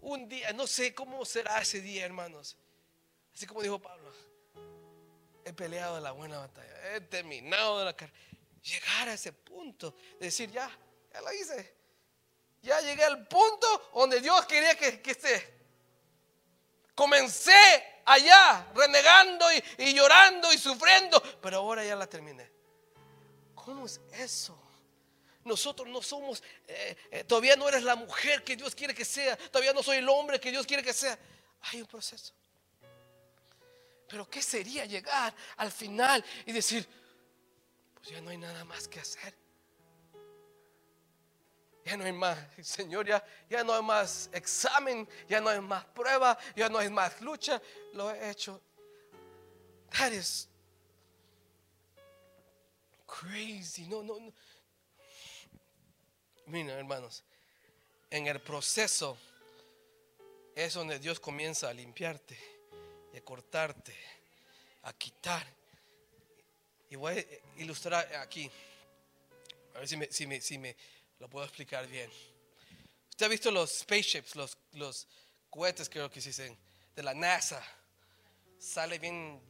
un 0.00 0.28
día, 0.28 0.52
no 0.52 0.66
sé 0.66 0.94
cómo 0.94 1.24
será 1.24 1.60
ese 1.60 1.80
día, 1.80 2.04
hermanos. 2.04 2.56
Así 3.34 3.46
como 3.46 3.62
dijo 3.62 3.78
Pablo, 3.78 4.12
he 5.44 5.52
peleado 5.52 6.00
la 6.00 6.12
buena 6.12 6.38
batalla, 6.38 6.94
he 6.94 7.00
terminado 7.00 7.78
de 7.80 7.84
la 7.86 7.96
carrera. 7.96 8.18
Llegar 8.62 9.08
a 9.08 9.12
ese 9.14 9.32
punto, 9.32 9.94
de 10.18 10.26
decir, 10.26 10.50
ya, 10.50 10.70
ya 11.12 11.20
lo 11.20 11.32
hice. 11.32 11.74
Ya 12.62 12.80
llegué 12.80 13.04
al 13.04 13.26
punto 13.28 13.90
donde 13.94 14.20
Dios 14.20 14.44
quería 14.46 14.74
que, 14.74 15.00
esté. 15.10 15.55
Comencé 16.96 17.52
allá, 18.04 18.66
renegando 18.74 19.46
y, 19.52 19.62
y 19.78 19.94
llorando 19.94 20.52
y 20.52 20.58
sufriendo, 20.58 21.22
pero 21.40 21.58
ahora 21.58 21.84
ya 21.84 21.94
la 21.94 22.08
terminé. 22.08 22.50
¿Cómo 23.54 23.86
es 23.86 24.00
eso? 24.12 24.58
Nosotros 25.44 25.86
no 25.88 26.02
somos, 26.02 26.42
eh, 26.66 26.96
eh, 27.10 27.24
todavía 27.24 27.54
no 27.54 27.68
eres 27.68 27.84
la 27.84 27.94
mujer 27.94 28.42
que 28.42 28.56
Dios 28.56 28.74
quiere 28.74 28.94
que 28.94 29.04
sea, 29.04 29.36
todavía 29.36 29.72
no 29.72 29.82
soy 29.82 29.98
el 29.98 30.08
hombre 30.08 30.40
que 30.40 30.50
Dios 30.50 30.66
quiere 30.66 30.82
que 30.82 30.92
sea. 30.92 31.16
Hay 31.62 31.80
un 31.80 31.86
proceso. 31.86 32.32
Pero 34.08 34.28
¿qué 34.28 34.42
sería 34.42 34.84
llegar 34.84 35.34
al 35.56 35.70
final 35.70 36.24
y 36.46 36.52
decir, 36.52 36.88
pues 37.94 38.08
ya 38.08 38.20
no 38.20 38.30
hay 38.30 38.38
nada 38.38 38.64
más 38.64 38.88
que 38.88 38.98
hacer? 38.98 39.34
Ya 41.86 41.96
no 41.96 42.04
hay 42.04 42.12
más, 42.12 42.36
Señor, 42.62 43.06
ya, 43.06 43.62
no 43.64 43.72
hay 43.72 43.82
más 43.82 44.28
examen, 44.32 45.08
ya 45.28 45.40
no 45.40 45.48
hay 45.48 45.60
más 45.60 45.84
prueba, 45.84 46.36
ya 46.56 46.68
no 46.68 46.78
hay 46.78 46.90
más 46.90 47.20
lucha. 47.20 47.62
Lo 47.92 48.10
he 48.10 48.30
hecho. 48.30 48.60
That 49.96 50.10
is 50.10 50.48
crazy. 53.06 53.86
No, 53.86 54.02
no, 54.02 54.18
no. 54.18 54.32
Mira, 56.46 56.74
hermanos, 56.74 57.22
en 58.10 58.26
el 58.26 58.40
proceso 58.40 59.16
es 60.56 60.74
donde 60.74 60.98
Dios 60.98 61.20
comienza 61.20 61.68
a 61.68 61.72
limpiarte 61.72 62.36
a 63.16 63.20
cortarte, 63.22 63.94
a 64.82 64.92
quitar. 64.92 65.46
Y 66.90 66.96
voy 66.96 67.18
a 67.18 67.60
ilustrar 67.60 68.14
aquí, 68.16 68.50
a 69.74 69.78
ver 69.78 69.88
si 69.88 69.96
me, 69.96 70.12
si 70.12 70.26
me, 70.26 70.40
si 70.40 70.58
me 70.58 70.76
lo 71.18 71.28
puedo 71.28 71.44
explicar 71.44 71.86
bien. 71.86 72.10
Usted 73.10 73.26
ha 73.26 73.28
visto 73.28 73.50
los 73.50 73.70
spaceships, 73.78 74.36
los, 74.36 74.58
los 74.72 75.08
cohetes, 75.48 75.88
creo 75.88 76.10
que 76.10 76.20
se 76.20 76.30
dicen, 76.30 76.56
de 76.94 77.02
la 77.02 77.14
NASA. 77.14 77.62
Sale 78.58 78.98
bien 78.98 79.40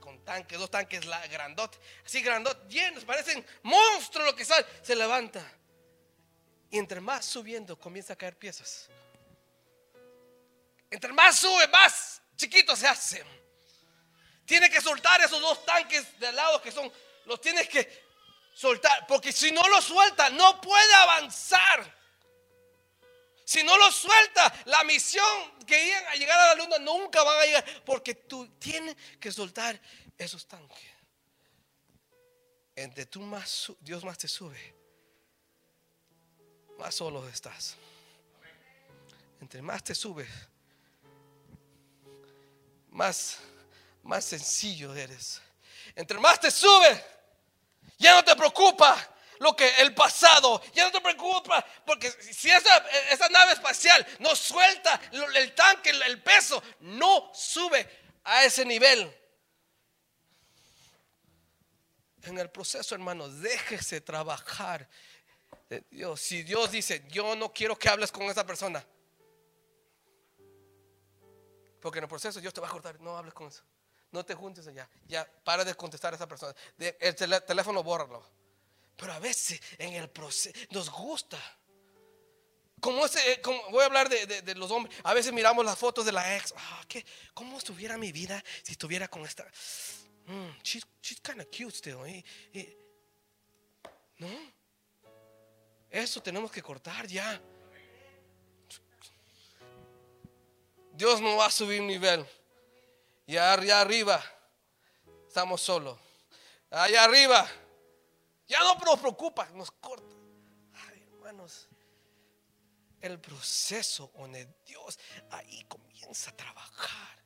con 0.00 0.24
tanques, 0.24 0.58
dos 0.58 0.70
tanques 0.70 1.04
grandotes, 1.30 1.80
así 2.04 2.22
grandotes, 2.22 2.72
llenos, 2.72 3.04
parecen 3.04 3.44
monstruos 3.64 4.26
lo 4.26 4.36
que 4.36 4.44
sale, 4.44 4.64
se 4.82 4.94
levanta 4.94 5.44
y 6.70 6.78
entre 6.78 7.00
más 7.00 7.24
subiendo 7.24 7.78
comienza 7.78 8.12
a 8.12 8.16
caer 8.16 8.36
piezas. 8.36 8.88
Entre 10.90 11.12
más 11.12 11.38
sube, 11.38 11.66
más 11.68 12.22
chiquito 12.36 12.76
se 12.76 12.86
hace. 12.86 13.24
Tiene 14.44 14.70
que 14.70 14.80
soltar 14.80 15.20
esos 15.20 15.40
dos 15.40 15.64
tanques 15.64 16.18
de 16.20 16.32
lado 16.32 16.62
que 16.62 16.70
son, 16.70 16.90
los 17.24 17.40
tienes 17.40 17.68
que 17.68 18.05
soltar, 18.56 19.06
porque 19.06 19.32
si 19.32 19.52
no 19.52 19.62
los 19.68 19.84
suelta, 19.84 20.30
no 20.30 20.60
puede 20.60 20.94
avanzar. 20.94 21.94
Si 23.44 23.62
no 23.62 23.76
los 23.76 23.94
suelta, 23.94 24.52
la 24.64 24.82
misión 24.84 25.24
que 25.66 25.88
iban 25.88 26.06
a 26.06 26.14
llegar 26.14 26.40
a 26.40 26.46
la 26.46 26.54
luna 26.56 26.78
nunca 26.78 27.22
van 27.22 27.38
a 27.38 27.44
llegar, 27.44 27.64
porque 27.84 28.14
tú 28.14 28.48
tienes 28.58 28.96
que 29.20 29.30
soltar 29.30 29.80
esos 30.16 30.46
tanques. 30.46 30.90
Entre 32.74 33.06
tú 33.06 33.20
más, 33.20 33.72
Dios 33.80 34.02
más 34.04 34.18
te 34.18 34.26
sube 34.26 34.76
más 36.78 36.94
solo 36.94 37.26
estás. 37.28 37.76
Entre 39.40 39.62
más 39.62 39.82
te 39.82 39.94
subes, 39.94 40.28
más, 42.90 43.38
más 44.02 44.24
sencillo 44.24 44.94
eres. 44.94 45.40
Entre 45.94 46.18
más 46.18 46.40
te 46.40 46.50
subes, 46.50 47.02
ya 47.98 48.14
no 48.14 48.24
te 48.24 48.34
preocupa 48.36 48.96
lo 49.38 49.54
que 49.54 49.68
el 49.80 49.94
pasado, 49.94 50.62
ya 50.72 50.84
no 50.84 50.92
te 50.92 51.00
preocupa, 51.00 51.64
porque 51.84 52.10
si 52.10 52.50
esa, 52.50 53.28
nave 53.30 53.52
espacial 53.52 54.06
no 54.18 54.34
suelta 54.34 55.00
el 55.12 55.54
tanque, 55.54 55.90
el 55.90 56.22
peso, 56.22 56.62
no 56.80 57.30
sube 57.34 57.88
a 58.24 58.44
ese 58.44 58.64
nivel. 58.64 59.14
En 62.22 62.38
el 62.38 62.50
proceso, 62.50 62.94
hermano, 62.94 63.28
déjese 63.28 64.00
trabajar 64.00 64.88
Dios. 65.90 66.20
Si 66.20 66.42
Dios 66.42 66.70
dice, 66.70 67.04
yo 67.08 67.36
no 67.36 67.52
quiero 67.52 67.78
que 67.78 67.88
hables 67.88 68.10
con 68.10 68.24
esa 68.24 68.44
persona. 68.44 68.84
Porque 71.80 71.98
en 71.98 72.04
el 72.04 72.08
proceso 72.08 72.40
Dios 72.40 72.52
te 72.52 72.60
va 72.60 72.66
a 72.66 72.70
cortar. 72.70 73.00
No 73.00 73.16
hables 73.16 73.32
con 73.32 73.48
eso. 73.48 73.62
No 74.12 74.24
te 74.24 74.34
juntes 74.34 74.66
allá. 74.66 74.88
Ya, 75.06 75.28
para 75.44 75.64
de 75.64 75.74
contestar 75.74 76.12
a 76.12 76.16
esa 76.16 76.26
persona. 76.26 76.54
El 76.78 77.14
teléfono, 77.44 77.82
bórralo. 77.82 78.24
Pero 78.96 79.12
a 79.12 79.18
veces 79.18 79.60
en 79.78 79.92
el 79.94 80.08
proceso 80.08 80.56
nos 80.70 80.90
gusta. 80.90 81.38
Como 82.80 83.04
ese, 83.06 83.32
eh, 83.32 83.40
como, 83.40 83.60
voy 83.70 83.82
a 83.82 83.86
hablar 83.86 84.08
de, 84.08 84.26
de- 84.42 84.54
los 84.54 84.70
hombres. 84.70 84.94
A 85.02 85.12
veces 85.14 85.32
miramos 85.32 85.64
las 85.64 85.78
fotos 85.78 86.04
de 86.04 86.12
la 86.12 86.36
ex. 86.36 86.54
Ah, 86.56 86.82
¿qué? 86.88 87.04
¿Cómo 87.34 87.58
estuviera 87.58 87.96
mi 87.98 88.12
vida 88.12 88.42
si 88.62 88.72
estuviera 88.72 89.08
con 89.08 89.22
esta? 89.24 89.44
Mm, 90.26 90.50
she's, 90.62 90.86
she's 91.02 91.20
kind 91.20 91.40
of 91.40 91.46
cute 91.46 91.74
still. 91.76 91.98
y- 92.06 92.24
y- 92.52 92.76
no. 94.18 94.28
Eso 95.90 96.22
tenemos 96.22 96.50
que 96.50 96.62
cortar 96.62 97.06
ya. 97.06 97.40
Dios 100.92 101.20
no 101.20 101.36
va 101.36 101.46
a 101.46 101.50
subir 101.50 101.82
nivel. 101.82 102.26
Y 103.26 103.36
allá 103.36 103.80
arriba 103.80 104.22
estamos 105.26 105.60
solos. 105.60 105.98
Allá 106.70 107.04
arriba 107.04 107.48
ya 108.46 108.60
no 108.60 108.74
nos 108.76 109.00
preocupa, 109.00 109.48
nos 109.54 109.70
corta. 109.72 110.14
Ay, 110.74 111.08
hermanos, 111.12 111.68
el 113.00 113.20
proceso 113.20 114.12
donde 114.16 114.46
Dios 114.64 114.98
ahí 115.30 115.64
comienza 115.64 116.30
a 116.30 116.36
trabajar. 116.36 117.16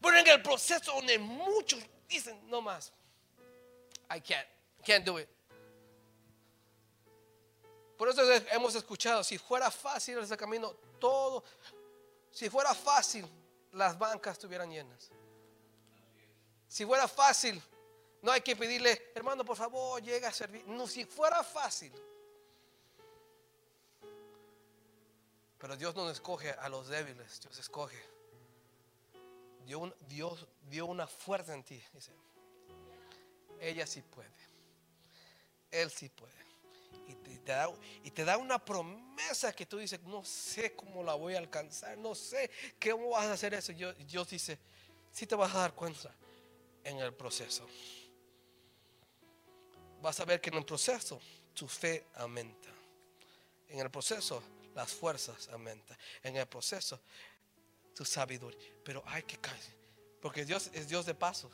Pero 0.00 0.18
en 0.18 0.26
el 0.26 0.42
proceso 0.42 0.92
donde 0.92 1.18
muchos 1.18 1.80
dicen, 2.08 2.48
no 2.48 2.60
más, 2.60 2.92
I 4.10 4.20
can't, 4.20 4.48
can't 4.84 5.04
do 5.04 5.20
it. 5.20 5.28
Por 7.96 8.08
eso 8.08 8.22
hemos 8.50 8.74
escuchado, 8.74 9.22
si 9.22 9.36
fuera 9.36 9.70
fácil 9.70 10.18
ese 10.18 10.36
camino, 10.36 10.74
todo, 10.98 11.44
si 12.30 12.48
fuera 12.48 12.74
fácil, 12.74 13.28
las 13.72 13.98
bancas 13.98 14.32
estuvieran 14.34 14.70
llenas. 14.70 15.10
Si 16.68 16.84
fuera 16.84 17.08
fácil, 17.08 17.60
no 18.22 18.30
hay 18.32 18.40
que 18.42 18.54
pedirle, 18.56 19.10
hermano, 19.14 19.44
por 19.44 19.56
favor, 19.56 20.00
llega 20.02 20.28
a 20.28 20.32
servir. 20.32 20.66
No, 20.66 20.86
si 20.86 21.04
fuera 21.04 21.42
fácil. 21.42 21.92
Pero 25.58 25.76
Dios 25.76 25.94
no 25.94 26.08
escoge 26.10 26.50
a 26.52 26.68
los 26.68 26.88
débiles, 26.88 27.40
Dios 27.40 27.58
escoge. 27.58 28.02
Dio 29.66 29.78
un- 29.80 29.94
Dios 30.08 30.46
dio 30.68 30.86
una 30.86 31.06
fuerza 31.06 31.54
en 31.54 31.62
ti. 31.64 31.82
Dice, 31.92 32.12
ella 33.60 33.86
sí 33.86 34.00
puede. 34.02 34.30
Él 35.70 35.90
sí 35.90 36.08
puede. 36.08 36.32
Y 37.06 37.14
te, 37.14 37.52
da, 37.52 37.70
y 38.04 38.10
te 38.10 38.24
da 38.24 38.36
una 38.36 38.62
promesa 38.64 39.52
que 39.52 39.66
tú 39.66 39.78
dices, 39.78 40.00
no 40.02 40.24
sé 40.24 40.74
cómo 40.74 41.02
la 41.02 41.14
voy 41.14 41.34
a 41.34 41.38
alcanzar, 41.38 41.96
no 41.98 42.14
sé 42.14 42.50
cómo 42.80 43.10
vas 43.10 43.26
a 43.26 43.32
hacer 43.32 43.54
eso. 43.54 43.72
Y 43.72 44.04
Dios 44.04 44.28
dice, 44.28 44.58
sí 45.10 45.26
te 45.26 45.34
vas 45.34 45.54
a 45.54 45.58
dar 45.58 45.74
cuenta 45.74 46.14
en 46.84 46.98
el 46.98 47.12
proceso. 47.14 47.66
Vas 50.02 50.18
a 50.20 50.24
ver 50.24 50.40
que 50.40 50.50
en 50.50 50.56
el 50.56 50.64
proceso 50.64 51.20
tu 51.54 51.68
fe 51.68 52.06
aumenta. 52.14 52.68
En 53.68 53.80
el 53.80 53.90
proceso 53.90 54.42
las 54.74 54.92
fuerzas 54.92 55.48
aumentan. 55.48 55.96
En 56.22 56.36
el 56.36 56.46
proceso 56.46 57.00
tu 57.94 58.04
sabiduría. 58.04 58.72
Pero 58.84 59.02
hay 59.06 59.22
que 59.22 59.38
caer. 59.38 59.80
Porque 60.20 60.44
Dios 60.44 60.70
es 60.72 60.88
Dios 60.88 61.06
de 61.06 61.14
pasos. 61.14 61.52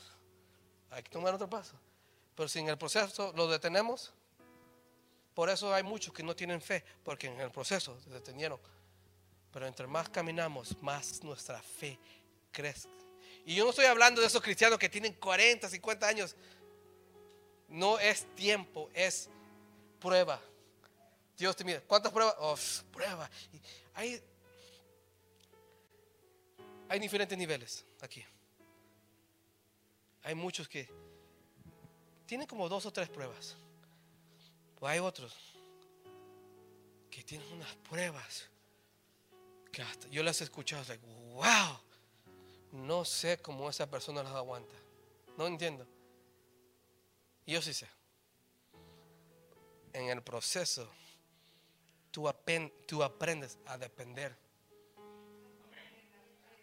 Hay 0.91 1.03
que 1.03 1.11
tomar 1.11 1.35
otro 1.35 1.49
paso. 1.49 1.75
Pero 2.35 2.49
si 2.49 2.59
en 2.59 2.69
el 2.69 2.79
proceso 2.79 3.33
lo 3.35 3.49
detenemos, 3.49 4.13
por 5.37 5.51
eso 5.51 5.75
hay 5.75 5.83
muchos 5.83 6.15
que 6.15 6.23
no 6.23 6.35
tienen 6.35 6.63
fe, 6.63 6.83
porque 7.05 7.27
en 7.27 7.39
el 7.39 7.51
proceso 7.51 8.01
se 8.01 8.09
detenieron. 8.09 8.59
Pero 9.53 9.67
entre 9.67 9.87
más 9.87 10.09
caminamos, 10.09 10.75
más 10.81 11.23
nuestra 11.23 11.61
fe 11.61 11.99
crece. 12.51 12.89
Y 13.45 13.55
yo 13.55 13.65
no 13.65 13.69
estoy 13.69 13.85
hablando 13.85 14.23
de 14.23 14.29
esos 14.29 14.41
cristianos 14.41 14.79
que 14.79 14.89
tienen 14.89 15.13
40, 15.13 15.69
50 15.69 16.09
años. 16.09 16.35
No 17.69 17.99
es 17.99 18.25
tiempo, 18.35 18.89
es 18.95 19.29
prueba. 20.01 20.41
Dios 21.37 21.55
te 21.55 21.65
mira. 21.65 21.83
¿Cuántas 21.83 22.13
pruebas? 22.13 22.35
Oh, 22.39 22.57
prueba. 22.91 23.29
Hay, 23.93 24.23
hay 26.89 26.99
diferentes 26.99 27.37
niveles 27.37 27.85
aquí. 28.01 28.25
Hay 30.23 30.35
muchos 30.35 30.67
que 30.67 30.89
tienen 32.25 32.47
como 32.47 32.71
dos 32.71 32.87
o 32.87 32.91
tres 32.91 33.11
pruebas. 33.11 33.55
Pues 34.79 34.93
hay 34.93 34.99
otros 34.99 35.35
que 37.11 37.23
tienen 37.23 37.51
unas 37.53 37.75
pruebas 37.77 38.47
que 39.73 39.83
hasta 39.83 40.09
yo 40.09 40.23
las 40.23 40.41
he 40.41 40.45
escuchado, 40.45 40.85
wow, 41.35 41.79
no 42.73 43.05
sé 43.05 43.39
cómo 43.39 43.69
esa 43.71 43.91
persona 43.91 44.23
las 44.23 44.33
aguanta. 44.33 44.75
No 45.37 45.47
entiendo. 45.47 45.87
Yo 47.47 47.63
sí 47.63 47.73
sé. 47.73 47.89
En 49.93 50.09
el 50.09 50.23
proceso, 50.23 50.89
tú, 52.11 52.31
tú 52.87 53.03
aprendes 53.03 53.59
a 53.67 53.79
depender. 53.79 54.37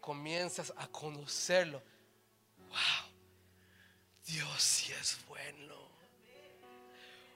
Comienzas 0.02 0.74
a 0.76 0.88
conocerlo. 0.88 1.82
Wow, 2.68 3.12
Dios 4.26 4.62
sí 4.62 4.92
es 4.92 5.18
bueno. 5.28 5.83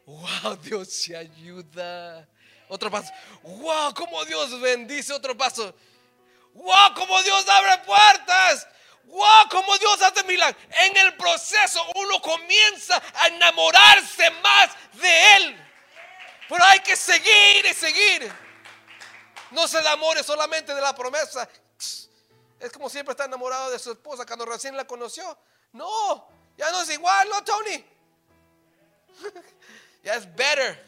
Wow, 0.08 0.56
Dios 0.64 0.88
sí 0.90 1.14
ayuda. 1.14 2.28
Otro 2.70 2.90
paso. 2.90 3.12
Wow, 3.44 3.94
como 3.94 4.26
Dios 4.26 4.60
bendice. 4.60 5.14
Otro 5.14 5.38
paso. 5.38 5.76
Wow, 6.54 6.94
como 6.96 7.22
Dios 7.24 7.48
abre 7.48 7.78
puertas. 7.86 8.68
Wow, 9.04 9.50
como 9.50 9.78
Dios 9.78 10.02
hace 10.02 10.24
milagros. 10.24 10.62
En 10.86 10.98
el 10.98 11.16
proceso 11.16 11.86
uno 11.96 12.22
comienza 12.22 13.02
a 13.14 13.28
enamorarse 13.28 14.32
más 14.42 14.70
de 14.94 15.34
Él. 15.36 15.64
Pero 16.50 16.64
hay 16.64 16.80
que 16.80 16.96
seguir 16.96 17.66
y 17.70 17.74
seguir. 17.74 18.32
No 19.52 19.68
se 19.68 19.80
enamore 19.80 20.24
solamente 20.24 20.74
de 20.74 20.82
la 20.82 20.96
promesa. 20.96 21.48
Es 22.60 22.72
como 22.72 22.90
siempre 22.90 23.12
está 23.12 23.26
enamorado 23.26 23.70
de 23.72 23.80
su 23.80 23.92
esposa 23.92 24.26
cuando 24.26 24.46
recién 24.46 24.76
la 24.76 24.86
conoció. 24.88 25.38
No, 25.74 26.28
ya 26.58 26.72
no 26.72 26.82
es 26.82 26.90
igual, 26.90 27.30
¿no, 27.30 27.44
Tony? 27.44 27.86
ya 30.04 30.16
es 30.16 30.26
better. 30.36 30.86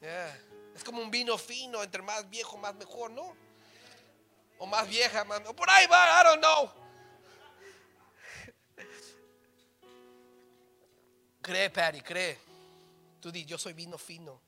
Yeah. 0.00 0.42
Es 0.74 0.84
como 0.84 1.00
un 1.00 1.10
vino 1.10 1.38
fino, 1.38 1.82
entre 1.82 2.02
más 2.02 2.28
viejo, 2.28 2.58
más 2.58 2.74
mejor, 2.74 3.10
¿no? 3.10 3.34
O 4.58 4.66
más 4.66 4.88
vieja, 4.88 5.24
más. 5.24 5.40
o 5.46 5.56
por 5.56 5.68
ahí 5.70 5.86
va, 5.86 6.20
I 6.20 6.24
don't 6.24 6.40
know. 6.40 6.70
Cree, 11.40 11.70
Patty, 11.70 12.00
cree. 12.00 12.38
Tú 13.20 13.30
di, 13.30 13.44
yo 13.44 13.56
soy 13.56 13.72
vino 13.72 13.96
fino. 13.96 14.40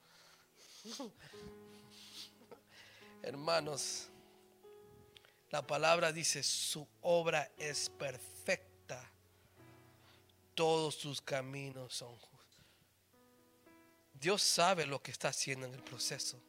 Hermanos, 3.23 4.09
la 5.51 5.67
palabra 5.67 6.13
dice, 6.13 6.43
su 6.43 6.87
obra 7.01 7.51
es 7.57 7.89
perfecta. 7.89 9.03
Todos 10.55 10.97
sus 10.97 11.23
caminos 11.23 11.95
son. 11.95 12.28
Dios 14.21 14.43
sabe 14.43 14.87
lo 14.87 15.01
que 15.03 15.11
está 15.11 15.29
haciendo 15.29 15.67
en 15.67 15.75
el 15.75 15.83
proceso. 15.83 16.41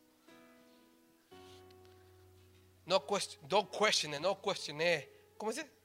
No 2.86 3.06
question, 3.06 3.48
don't 3.48 3.70
question 3.72 4.14
it, 4.14 4.20
no 4.20 4.42
cuestione. 4.42 5.08
¿Cómo 5.38 5.52
se 5.52 5.64
dice? 5.64 5.76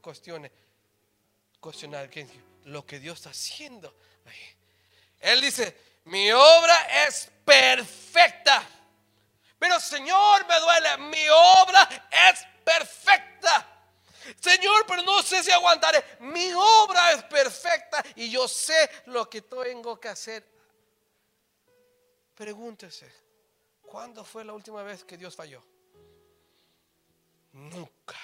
Cuestione. 0.00 0.50
Cuestionar 1.60 2.08
lo 2.64 2.86
que 2.86 2.98
Dios 2.98 3.18
está 3.18 3.30
haciendo. 3.30 3.94
Él 5.20 5.40
dice, 5.40 5.76
mi 6.04 6.30
obra 6.30 7.06
es 7.06 7.30
perfecta. 7.44 8.62
Pero 9.58 9.80
Señor, 9.80 10.46
me 10.46 10.60
duele, 10.60 10.96
mi 11.10 11.28
obra 11.28 11.88
es 12.30 12.46
perfecta. 12.64 13.25
Sé 15.26 15.42
si 15.42 15.50
aguantaré. 15.50 16.04
Mi 16.20 16.52
obra 16.54 17.12
es 17.12 17.22
perfecta 17.24 18.02
y 18.14 18.30
yo 18.30 18.46
sé 18.46 18.88
lo 19.06 19.28
que 19.28 19.42
tengo 19.42 19.98
que 19.98 20.08
hacer. 20.08 20.46
Pregúntese, 22.34 23.10
¿cuándo 23.82 24.24
fue 24.24 24.44
la 24.44 24.52
última 24.52 24.82
vez 24.84 25.02
que 25.04 25.16
Dios 25.16 25.34
falló? 25.34 25.64
Nunca. 27.52 28.16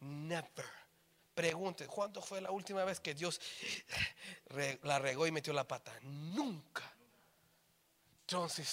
Never. 0.00 0.66
Pregunte, 1.34 1.86
¿cuándo 1.86 2.20
fue 2.20 2.40
la 2.40 2.50
última 2.50 2.84
vez 2.84 2.98
que 2.98 3.14
Dios 3.14 3.40
la 4.82 4.98
regó 4.98 5.26
y 5.26 5.32
metió 5.32 5.52
la 5.52 5.66
pata? 5.68 5.92
Nunca. 6.02 6.90
Entonces, 8.22 8.68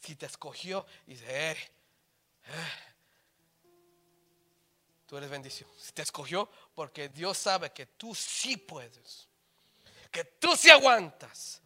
si- 0.00 0.14
te 0.16 0.26
escogió 0.26 0.86
dice, 1.06 1.24
"Eh, 1.50 1.56
eh, 2.46 2.89
tú 5.10 5.16
eres 5.16 5.28
bendición. 5.28 5.68
Si 5.76 5.90
te 5.90 6.02
escogió, 6.02 6.48
porque 6.72 7.08
Dios 7.08 7.36
sabe 7.36 7.72
que 7.72 7.84
tú 7.84 8.14
sí 8.14 8.56
puedes, 8.56 9.26
que 10.08 10.22
tú 10.22 10.56
sí 10.56 10.70
aguantas. 10.70 11.60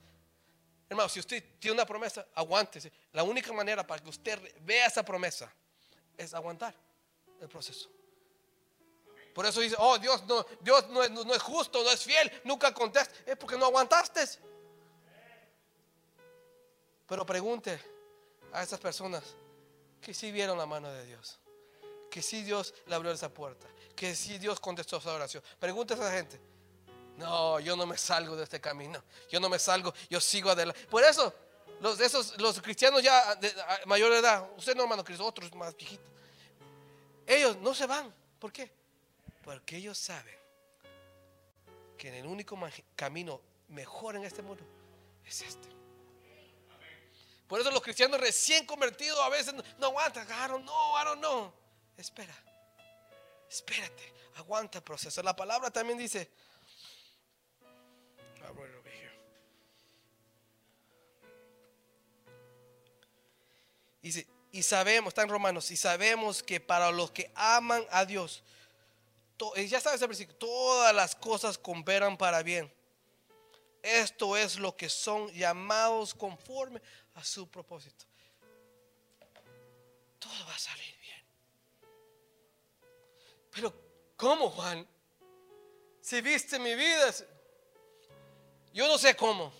Hermano, 0.88 1.10
si 1.10 1.20
usted 1.20 1.44
tiene 1.58 1.74
una 1.74 1.84
promesa, 1.84 2.26
aguántese. 2.34 2.90
La 3.12 3.22
única 3.22 3.52
manera 3.52 3.86
para 3.86 4.02
que 4.02 4.08
usted 4.08 4.40
vea 4.62 4.86
esa 4.86 5.04
promesa 5.04 5.52
es 6.16 6.32
aguantar 6.32 6.74
el 7.38 7.46
proceso. 7.46 7.90
Por 9.34 9.44
eso 9.44 9.60
dice, 9.60 9.76
oh 9.78 9.98
Dios 9.98 10.24
no, 10.24 10.46
Dios 10.62 10.88
no 10.88 11.06
no 11.06 11.34
es 11.34 11.42
justo, 11.42 11.82
no 11.84 11.90
es 11.90 12.02
fiel, 12.02 12.40
nunca 12.44 12.72
contesta. 12.72 13.14
Es 13.26 13.36
porque 13.36 13.58
no 13.58 13.66
aguantaste. 13.66 14.24
Pero 17.06 17.26
pregunte 17.26 17.78
a 18.54 18.62
esas 18.62 18.80
personas 18.80 19.22
que 20.00 20.14
sí 20.14 20.32
vieron 20.32 20.56
la 20.56 20.64
mano 20.64 20.90
de 20.90 21.04
Dios. 21.04 21.43
Que 22.14 22.22
sí 22.22 22.44
Dios 22.44 22.72
le 22.86 22.94
abrió 22.94 23.10
esa 23.10 23.28
puerta. 23.28 23.66
Que 23.96 24.14
sí 24.14 24.38
Dios 24.38 24.60
contestó 24.60 24.98
esa 24.98 25.12
oración. 25.12 25.42
Pregunte 25.58 25.94
a 25.94 25.96
esa 25.96 26.12
gente. 26.12 26.40
No, 27.16 27.58
yo 27.58 27.74
no 27.74 27.86
me 27.86 27.98
salgo 27.98 28.36
de 28.36 28.44
este 28.44 28.60
camino. 28.60 29.02
Yo 29.28 29.40
no 29.40 29.48
me 29.48 29.58
salgo, 29.58 29.92
yo 30.08 30.20
sigo 30.20 30.48
adelante. 30.48 30.86
Por 30.86 31.02
eso, 31.02 31.34
los, 31.80 31.98
esos, 31.98 32.38
los 32.38 32.60
cristianos 32.62 33.02
ya 33.02 33.34
de 33.34 33.52
mayor 33.86 34.12
edad, 34.12 34.48
usted 34.56 34.76
no 34.76 34.84
hermano 34.84 35.02
Cristo, 35.02 35.26
otros 35.26 35.52
más 35.56 35.76
viejitos, 35.76 36.06
ellos 37.26 37.56
no 37.56 37.74
se 37.74 37.84
van. 37.84 38.14
¿Por 38.38 38.52
qué? 38.52 38.70
Porque 39.42 39.78
ellos 39.78 39.98
saben 39.98 40.38
que 41.98 42.10
en 42.10 42.14
el 42.14 42.26
único 42.26 42.56
camino 42.94 43.40
mejor 43.70 44.14
en 44.14 44.22
este 44.22 44.40
mundo 44.40 44.62
es 45.26 45.42
este. 45.42 45.68
Por 47.48 47.60
eso 47.60 47.72
los 47.72 47.82
cristianos 47.82 48.20
recién 48.20 48.66
convertidos 48.66 49.18
a 49.18 49.30
veces 49.30 49.52
no, 49.78 49.88
aguantan. 49.88 50.28
no, 50.64 50.94
I 50.96 51.04
don't 51.04 51.18
know. 51.18 51.63
Espera. 51.96 52.34
Espérate. 53.48 54.12
Aguanta 54.36 54.78
el 54.78 54.84
proceso. 54.84 55.22
La 55.22 55.36
palabra 55.36 55.70
también 55.70 55.98
dice. 55.98 56.30
Dice, 64.02 64.26
y 64.52 64.62
sabemos, 64.62 65.08
está 65.08 65.22
en 65.22 65.30
Romanos, 65.30 65.70
y 65.70 65.78
sabemos 65.78 66.42
que 66.42 66.60
para 66.60 66.92
los 66.92 67.10
que 67.10 67.32
aman 67.34 67.86
a 67.90 68.04
Dios, 68.04 68.42
ya 69.66 69.80
sabes 69.80 70.02
el 70.02 70.08
versículo, 70.08 70.36
todas 70.36 70.94
las 70.94 71.16
cosas 71.16 71.56
cooperan 71.56 72.18
para 72.18 72.42
bien. 72.42 72.70
Esto 73.82 74.36
es 74.36 74.58
lo 74.58 74.76
que 74.76 74.90
son 74.90 75.32
llamados 75.32 76.14
conforme 76.14 76.82
a 77.14 77.24
su 77.24 77.48
propósito. 77.48 78.04
Todo 80.18 80.46
va 80.46 80.54
a 80.54 80.58
salir. 80.58 80.93
Pero, 83.54 83.72
¿cómo, 84.16 84.50
Juan? 84.50 84.86
Si 86.00 86.20
viste 86.20 86.58
mi 86.58 86.74
vida, 86.74 87.10
yo 88.72 88.88
no 88.88 88.98
sé 88.98 89.14
cómo. 89.14 89.52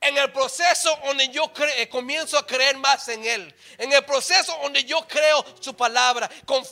En 0.00 0.16
el 0.18 0.30
proceso 0.30 0.96
donde 1.04 1.28
yo 1.28 1.50
eh, 1.76 1.88
comienzo 1.88 2.38
a 2.38 2.46
creer 2.46 2.76
más 2.76 3.08
en 3.08 3.24
Él. 3.24 3.54
En 3.78 3.92
el 3.92 4.04
proceso 4.04 4.56
donde 4.62 4.84
yo 4.84 5.04
creo 5.08 5.44
su 5.58 5.74
palabra. 5.74 6.30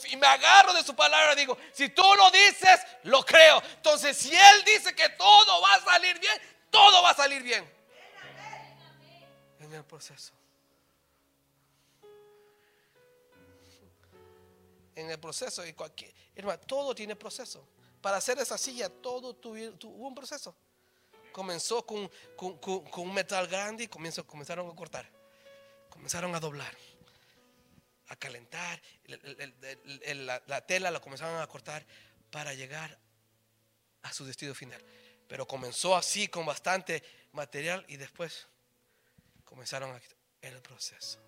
Y 0.09 0.15
me 0.15 0.27
agarro 0.27 0.73
de 0.73 0.83
su 0.83 0.95
palabra. 0.95 1.35
Digo, 1.35 1.57
si 1.73 1.89
tú 1.89 2.03
lo 2.15 2.31
dices, 2.31 2.79
lo 3.03 3.25
creo. 3.25 3.61
Entonces, 3.75 4.15
si 4.15 4.33
Él 4.33 4.63
dice 4.65 4.95
que 4.95 5.09
todo 5.09 5.61
va 5.61 5.73
a 5.73 5.83
salir 5.83 6.17
bien, 6.19 6.41
todo 6.69 7.01
va 7.01 7.09
a 7.09 7.15
salir 7.15 7.41
bien. 7.41 7.69
En 9.59 9.73
el 9.73 9.83
proceso. 9.83 10.31
En 14.95 15.09
el 15.11 15.19
proceso. 15.19 15.65
Y 15.65 15.73
cualquier, 15.73 16.13
hermano, 16.33 16.59
todo 16.61 16.95
tiene 16.95 17.15
proceso. 17.15 17.67
Para 18.01 18.17
hacer 18.17 18.39
esa 18.39 18.57
silla, 18.57 18.89
todo 18.89 19.35
tuvo 19.35 20.07
un 20.07 20.15
proceso 20.15 20.55
comenzó 21.35 21.85
con, 21.85 22.09
un 22.39 23.13
metal 23.13 23.45
grande 23.47 23.83
y 23.83 23.87
comenzaron 23.89 24.69
a 24.69 24.73
cortar. 24.73 25.05
Comenzaron 25.89 26.33
a 26.33 26.39
doblar, 26.39 26.73
a 28.07 28.15
calentar. 28.15 28.81
la, 29.05 30.65
tela 30.65 30.91
la 30.91 31.01
comenzaron 31.01 31.41
a 31.41 31.47
cortar 31.47 31.85
para 32.31 32.53
llegar 32.53 32.97
a 34.03 34.13
su 34.13 34.23
destino 34.23 34.55
final. 34.55 34.81
Pero 35.27 35.45
comenzó 35.45 35.97
así 35.97 36.29
con 36.29 36.45
bastante 36.45 37.03
material 37.33 37.83
y 37.89 37.97
después 37.97 38.47
comenzaron 39.43 40.01
el 40.39 40.61
proceso. 40.61 41.24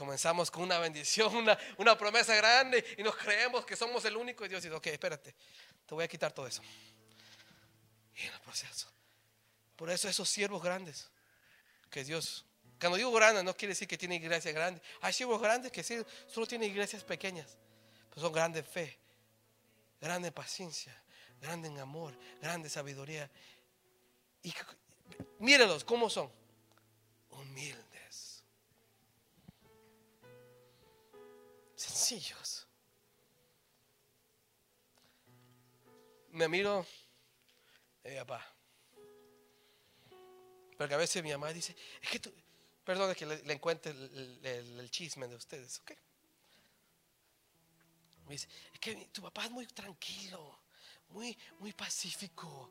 Comenzamos 0.00 0.50
con 0.50 0.62
una 0.62 0.78
bendición, 0.78 1.36
una, 1.36 1.58
una 1.76 1.98
promesa 1.98 2.34
grande 2.34 2.82
y 2.96 3.02
nos 3.02 3.14
creemos 3.16 3.66
que 3.66 3.76
somos 3.76 4.02
el 4.06 4.16
único 4.16 4.46
y 4.46 4.48
Dios 4.48 4.62
dice, 4.62 4.74
ok, 4.74 4.86
espérate, 4.86 5.34
te 5.84 5.94
voy 5.94 6.02
a 6.02 6.08
quitar 6.08 6.32
todo 6.32 6.46
eso 6.46 6.62
en 8.14 8.32
el 8.32 8.40
proceso. 8.40 8.88
Por 9.76 9.90
eso 9.90 10.08
esos 10.08 10.26
siervos 10.26 10.62
grandes, 10.62 11.10
que 11.90 12.02
Dios, 12.02 12.46
cuando 12.80 12.96
digo 12.96 13.12
grandes 13.12 13.44
no 13.44 13.54
quiere 13.54 13.72
decir 13.72 13.86
que 13.86 13.98
tiene 13.98 14.14
iglesias 14.14 14.54
grandes. 14.54 14.82
Hay 15.02 15.12
siervos 15.12 15.38
grandes 15.38 15.70
que 15.70 15.82
sí, 15.82 16.02
solo 16.26 16.46
tienen 16.46 16.70
iglesias 16.70 17.04
pequeñas, 17.04 17.58
pero 18.08 18.22
son 18.22 18.32
grandes 18.32 18.64
en 18.64 18.72
fe, 18.72 18.98
grande 20.00 20.32
paciencia, 20.32 20.96
grande 21.42 21.78
amor, 21.78 22.18
grande 22.40 22.70
sabiduría. 22.70 23.30
Y 24.44 24.54
mírenlos, 25.40 25.84
¿cómo 25.84 26.08
son? 26.08 26.32
Humildes. 27.28 27.89
Sencillos. 31.80 32.66
Me 36.28 36.46
miro 36.46 36.86
eh, 38.04 38.16
papá. 38.18 38.46
Porque 40.76 40.92
a 40.92 40.98
veces 40.98 41.22
mi 41.22 41.30
mamá 41.30 41.50
dice, 41.54 41.74
es 42.02 42.10
que 42.10 42.18
tú, 42.18 42.30
perdón, 42.84 43.14
que 43.14 43.24
le, 43.24 43.52
encuentre 43.54 43.92
el, 43.92 44.90
chisme 44.90 45.26
de 45.26 45.36
ustedes, 45.36 45.80
¿ok? 45.80 45.92
Me 48.26 48.32
dice, 48.32 48.46
es 48.74 48.78
que 48.78 48.94
tu 49.06 49.22
papá 49.22 49.46
es 49.46 49.50
muy 49.50 49.66
tranquilo, 49.66 50.60
muy, 51.08 51.36
muy 51.60 51.72
pacífico. 51.72 52.68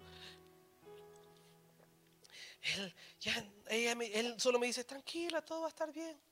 Él, 2.62 2.94
ya, 3.20 3.44
él 3.70 4.36
solo 4.40 4.60
me 4.60 4.68
dice, 4.68 4.84
tranquila, 4.84 5.44
todo 5.44 5.62
va 5.62 5.66
a 5.66 5.70
estar 5.70 5.92
bien. 5.92 6.29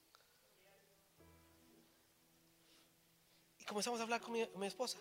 Comenzamos 3.67 3.99
a 3.99 4.03
hablar 4.03 4.21
con 4.21 4.33
mi 4.33 4.65
esposa. 4.65 4.97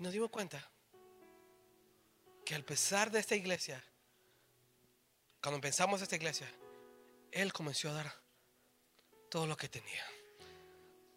Y 0.00 0.02
nos 0.02 0.14
dimos 0.14 0.30
cuenta 0.30 0.66
que 2.42 2.54
al 2.54 2.64
pesar 2.64 3.10
de 3.10 3.20
esta 3.20 3.36
iglesia, 3.36 3.84
cuando 5.42 5.56
empezamos 5.56 6.00
esta 6.00 6.16
iglesia, 6.16 6.50
Él 7.30 7.52
comenzó 7.52 7.90
a 7.90 7.92
dar 7.92 8.14
todo 9.28 9.46
lo 9.46 9.58
que 9.58 9.68
tenía. 9.68 10.02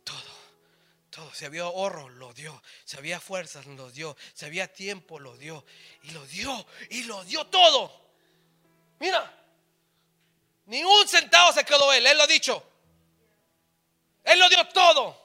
Todo, 0.03 0.19
todo. 1.09 1.33
Si 1.33 1.45
había 1.45 1.61
ahorro, 1.61 2.09
lo 2.09 2.33
dio. 2.33 2.61
Si 2.83 2.97
había 2.97 3.21
fuerzas, 3.21 3.65
lo 3.67 3.89
dio. 3.89 4.17
Si 4.33 4.43
había 4.43 4.71
tiempo, 4.71 5.17
lo 5.17 5.37
dio. 5.37 5.63
Y 6.01 6.11
lo 6.11 6.25
dio. 6.27 6.65
Y 6.89 7.03
lo 7.03 7.23
dio 7.23 7.47
todo. 7.47 7.89
Mira, 8.99 9.33
ni 10.65 10.83
un 10.83 11.07
centavo 11.07 11.53
se 11.53 11.63
quedó 11.63 11.91
Él. 11.93 12.05
Él 12.05 12.17
lo 12.17 12.23
ha 12.23 12.27
dicho. 12.27 12.72
Él 14.23 14.39
lo 14.39 14.49
dio 14.49 14.67
todo. 14.69 15.23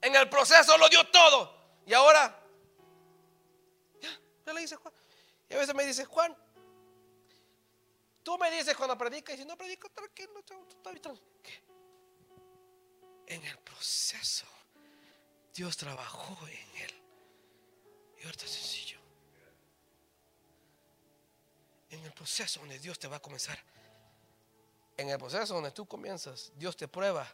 En 0.00 0.14
el 0.14 0.28
proceso 0.28 0.76
lo 0.78 0.88
dio 0.88 1.06
todo. 1.10 1.54
Y 1.86 1.92
ahora, 1.92 2.42
ya, 4.00 4.10
ya 4.46 4.52
le 4.52 4.60
dice 4.62 4.76
Juan. 4.76 4.94
Y 5.48 5.54
a 5.54 5.58
veces 5.58 5.74
me 5.74 5.84
dice, 5.84 6.04
Juan, 6.04 6.36
tú 8.22 8.38
me 8.38 8.50
dices 8.50 8.76
cuando 8.76 8.96
predicas, 8.96 9.34
y 9.34 9.38
si 9.38 9.44
no 9.44 9.56
predico, 9.56 9.88
tranquilo, 9.90 10.42
tranquilo. 10.82 11.18
En 13.26 13.44
el 13.44 13.58
proceso, 13.58 14.46
Dios 15.54 15.76
trabajó 15.76 16.46
en 16.46 16.82
él. 16.82 17.02
Y 18.18 18.24
ahorita 18.24 18.44
es 18.44 18.50
sencillo. 18.50 19.00
En 21.90 22.04
el 22.04 22.12
proceso 22.12 22.60
donde 22.60 22.78
Dios 22.78 22.98
te 22.98 23.08
va 23.08 23.16
a 23.16 23.20
comenzar. 23.20 23.58
En 25.00 25.08
el 25.08 25.16
proceso 25.16 25.54
donde 25.54 25.70
tú 25.70 25.86
comienzas, 25.86 26.52
Dios 26.56 26.76
te 26.76 26.86
prueba 26.86 27.26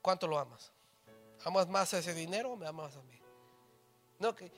cuánto 0.00 0.28
lo 0.28 0.38
amas. 0.38 0.70
¿Amas 1.44 1.66
más 1.66 1.92
ese 1.94 2.14
dinero 2.14 2.52
o 2.52 2.56
me 2.56 2.64
amas 2.64 2.94
a 2.94 3.02
mí? 3.02 3.20
No 4.20 4.36
que, 4.36 4.48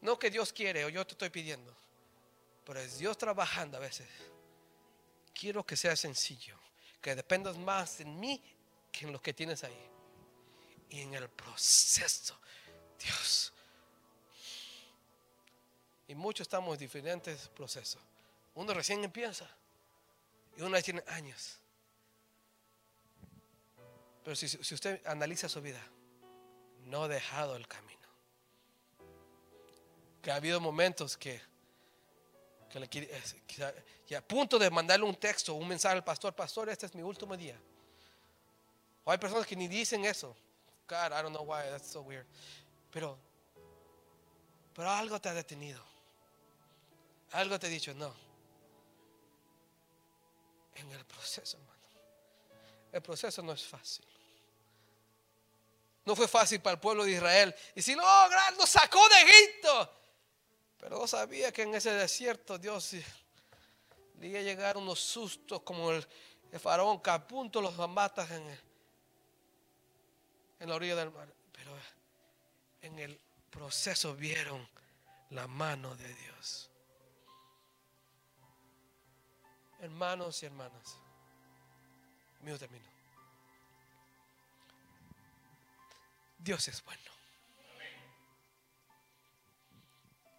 no 0.00 0.18
que 0.18 0.30
Dios 0.30 0.50
quiere 0.50 0.82
o 0.82 0.88
yo 0.88 1.06
te 1.06 1.12
estoy 1.12 1.28
pidiendo, 1.28 1.76
pero 2.64 2.80
es 2.80 2.96
Dios 2.96 3.18
trabajando 3.18 3.76
a 3.76 3.80
veces. 3.80 4.08
Quiero 5.34 5.62
que 5.62 5.76
sea 5.76 5.94
sencillo, 5.94 6.58
que 7.02 7.14
dependas 7.14 7.58
más 7.58 8.00
en 8.00 8.18
mí 8.18 8.42
que 8.90 9.04
en 9.04 9.12
lo 9.12 9.20
que 9.20 9.34
tienes 9.34 9.62
ahí. 9.62 9.90
Y 10.88 11.02
en 11.02 11.12
el 11.12 11.28
proceso, 11.28 12.34
Dios. 12.98 13.52
Y 16.08 16.14
muchos 16.14 16.46
estamos 16.46 16.72
en 16.72 16.78
diferentes 16.78 17.48
procesos. 17.48 18.00
Uno 18.54 18.72
recién 18.72 19.04
empieza 19.04 19.46
y 20.56 20.62
uno 20.62 20.80
tiene 20.82 21.02
años. 21.08 21.58
Pero 24.22 24.36
si, 24.36 24.74
usted 24.74 25.06
analiza 25.06 25.48
su 25.48 25.60
vida, 25.60 25.80
no 26.86 27.04
ha 27.04 27.08
dejado 27.08 27.56
el 27.56 27.68
camino. 27.68 27.94
Que 30.22 30.30
ha 30.30 30.36
habido 30.36 30.60
momentos 30.60 31.16
que, 31.18 31.40
que 32.70 32.80
le 32.80 32.88
y 34.08 34.14
a 34.14 34.26
punto 34.26 34.58
de 34.58 34.70
mandarle 34.70 35.06
un 35.06 35.16
texto, 35.16 35.54
un 35.54 35.68
mensaje 35.68 35.96
al 35.96 36.04
pastor, 36.04 36.34
pastor, 36.34 36.68
este 36.68 36.86
es 36.86 36.94
mi 36.94 37.02
último 37.02 37.36
día. 37.36 37.58
O 39.04 39.10
hay 39.10 39.18
personas 39.18 39.46
que 39.46 39.56
ni 39.56 39.68
dicen 39.68 40.04
eso. 40.04 40.36
God, 40.88 41.12
I 41.12 41.22
don't 41.22 41.34
know 41.34 41.44
why, 41.44 41.68
that's 41.70 41.90
so 41.90 42.02
weird. 42.02 42.26
Pero, 42.90 43.18
pero 44.74 44.90
algo 44.90 45.20
te 45.20 45.28
ha 45.28 45.34
detenido. 45.34 45.82
Algo 47.32 47.58
te 47.58 47.66
he 47.66 47.70
dicho, 47.70 47.92
no. 47.94 48.23
En 50.74 50.90
el 50.90 51.04
proceso, 51.04 51.56
hermano. 51.56 51.74
El 52.92 53.02
proceso 53.02 53.42
no 53.42 53.52
es 53.52 53.64
fácil. 53.64 54.06
No 56.04 56.14
fue 56.14 56.28
fácil 56.28 56.60
para 56.60 56.74
el 56.74 56.80
pueblo 56.80 57.04
de 57.04 57.12
Israel. 57.12 57.54
Y 57.74 57.82
si 57.82 57.96
no, 57.96 58.02
nos 58.58 58.68
sacó 58.68 59.00
de 59.08 59.22
Egipto. 59.22 59.92
Pero 60.78 60.98
no 60.98 61.06
sabía 61.06 61.50
que 61.50 61.62
en 61.62 61.74
ese 61.74 61.90
desierto 61.92 62.58
Dios 62.58 62.92
le 64.20 64.26
iba 64.28 64.38
a 64.38 64.42
llegar 64.42 64.76
unos 64.76 65.00
sustos 65.00 65.62
como 65.62 65.90
el, 65.92 66.06
faraón 66.60 67.00
que 67.00 67.10
a 67.10 67.26
punto 67.26 67.60
los 67.60 67.76
matas 67.88 68.30
en, 68.30 68.60
en 70.60 70.68
la 70.68 70.74
orilla 70.74 70.94
del 70.96 71.10
mar. 71.10 71.26
Pero 71.52 71.72
en 72.82 72.98
el 72.98 73.18
proceso 73.50 74.14
vieron 74.14 74.68
la 75.30 75.46
mano 75.46 75.96
de 75.96 76.14
Dios. 76.14 76.70
Hermanos 79.84 80.42
y 80.42 80.46
hermanas, 80.46 80.96
mío 82.40 82.58
termino. 82.58 82.86
Dios 86.38 86.66
es 86.68 86.82
bueno. 86.82 87.10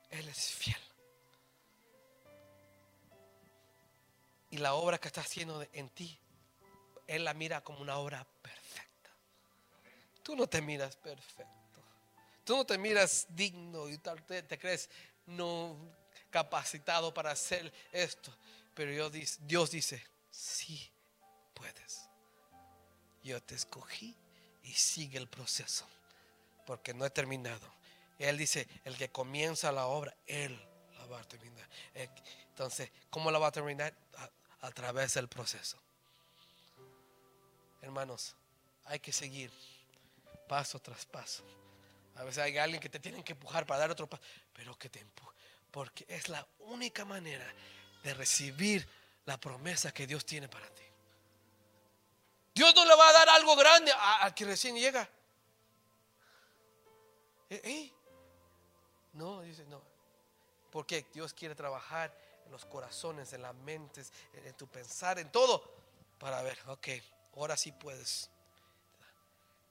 Él 0.10 0.28
es 0.28 0.48
fiel. 0.48 0.82
Y 4.50 4.58
la 4.58 4.74
obra 4.74 4.98
que 4.98 5.10
está 5.10 5.22
haciendo 5.22 5.64
en 5.74 5.90
ti, 5.92 6.20
Él 7.06 7.24
la 7.24 7.36
mira 7.36 7.64
como 7.64 7.82
una 7.82 7.98
obra 7.98 8.26
perfecta. 8.42 9.12
Tú 10.24 10.36
no 10.36 10.48
te 10.48 10.60
miras 10.60 10.96
perfecto. 10.96 11.84
Tú 12.44 12.58
no 12.58 12.66
te 12.66 12.80
miras 12.80 13.28
digno 13.30 13.90
y 13.90 14.00
tal, 14.00 14.24
te, 14.24 14.42
te 14.42 14.58
crees 14.58 14.90
no 15.28 15.78
capacitado 16.32 17.14
para 17.14 17.30
hacer 17.30 17.72
esto. 17.92 18.36
Pero 18.76 19.10
Dios, 19.10 19.40
Dios 19.42 19.72
dice, 19.72 20.06
sí 20.30 20.92
puedes. 21.54 22.10
Yo 23.24 23.42
te 23.42 23.56
escogí 23.56 24.16
y 24.64 24.74
sigue 24.74 25.18
el 25.18 25.28
proceso. 25.28 25.88
Porque 26.68 26.94
no 26.94 27.06
he 27.06 27.10
terminado. 27.10 27.74
Él 28.20 28.38
dice, 28.38 28.68
el 28.84 28.98
que 28.98 29.10
comienza 29.10 29.72
la 29.72 29.88
obra, 29.88 30.16
Él 30.28 30.60
la 30.98 31.06
va 31.06 31.22
a 31.22 31.24
terminar. 31.24 31.68
Eh, 31.94 32.10
entonces, 32.50 32.92
¿cómo 33.10 33.32
la 33.32 33.40
va 33.40 33.48
a 33.48 33.52
terminar? 33.52 33.94
A, 34.18 34.68
a 34.68 34.72
través 34.72 35.14
del 35.14 35.28
proceso. 35.28 35.78
Hermanos, 37.82 38.36
hay 38.86 39.00
que 39.00 39.14
seguir 39.14 39.52
paso 40.48 40.80
tras 40.80 41.06
paso. 41.06 41.44
A 42.16 42.24
veces 42.24 42.44
hay 42.44 42.58
alguien 42.58 42.82
que 42.82 42.90
te 42.90 43.00
tiene 43.00 43.24
que 43.24 43.34
empujar 43.34 43.66
para 43.66 43.80
dar 43.82 43.92
otro 43.92 44.08
paso, 44.08 44.24
pero 44.54 44.78
que 44.78 44.90
te 44.90 45.00
empuje. 45.00 45.36
Porque 45.72 46.06
es 46.08 46.30
la 46.30 46.48
única 46.60 47.06
manera 47.06 47.46
de 48.06 48.14
recibir 48.14 48.88
la 49.26 49.40
promesa 49.40 49.92
que 49.92 50.06
Dios 50.06 50.24
tiene 50.28 50.48
para 50.48 50.70
ti. 50.70 50.84
Dios 52.54 52.74
no 52.76 52.86
le 52.86 52.96
va 52.96 53.10
a 53.10 53.14
dar 53.14 53.30
algo 53.30 53.56
grande 53.56 53.92
a, 53.98 54.34
que 54.34 54.46
recién 54.46 54.76
llega. 54.76 55.10
¿Eh? 57.50 57.92
No, 59.14 59.42
dice 59.42 59.66
no. 59.66 59.82
Porque 60.70 61.08
Dios 61.12 61.34
quiere 61.34 61.56
trabajar 61.56 62.16
en 62.46 62.52
los 62.52 62.66
corazones, 62.66 63.34
en 63.34 63.42
las 63.42 63.56
mentes, 63.56 64.14
en 64.34 64.54
tu 64.54 64.68
pensar, 64.68 65.18
en 65.18 65.32
todo. 65.32 65.74
Para 66.20 66.44
ver, 66.44 66.60
ok, 66.68 66.88
ahora 67.36 67.58
sí 67.58 67.72
puedes. 67.72 68.30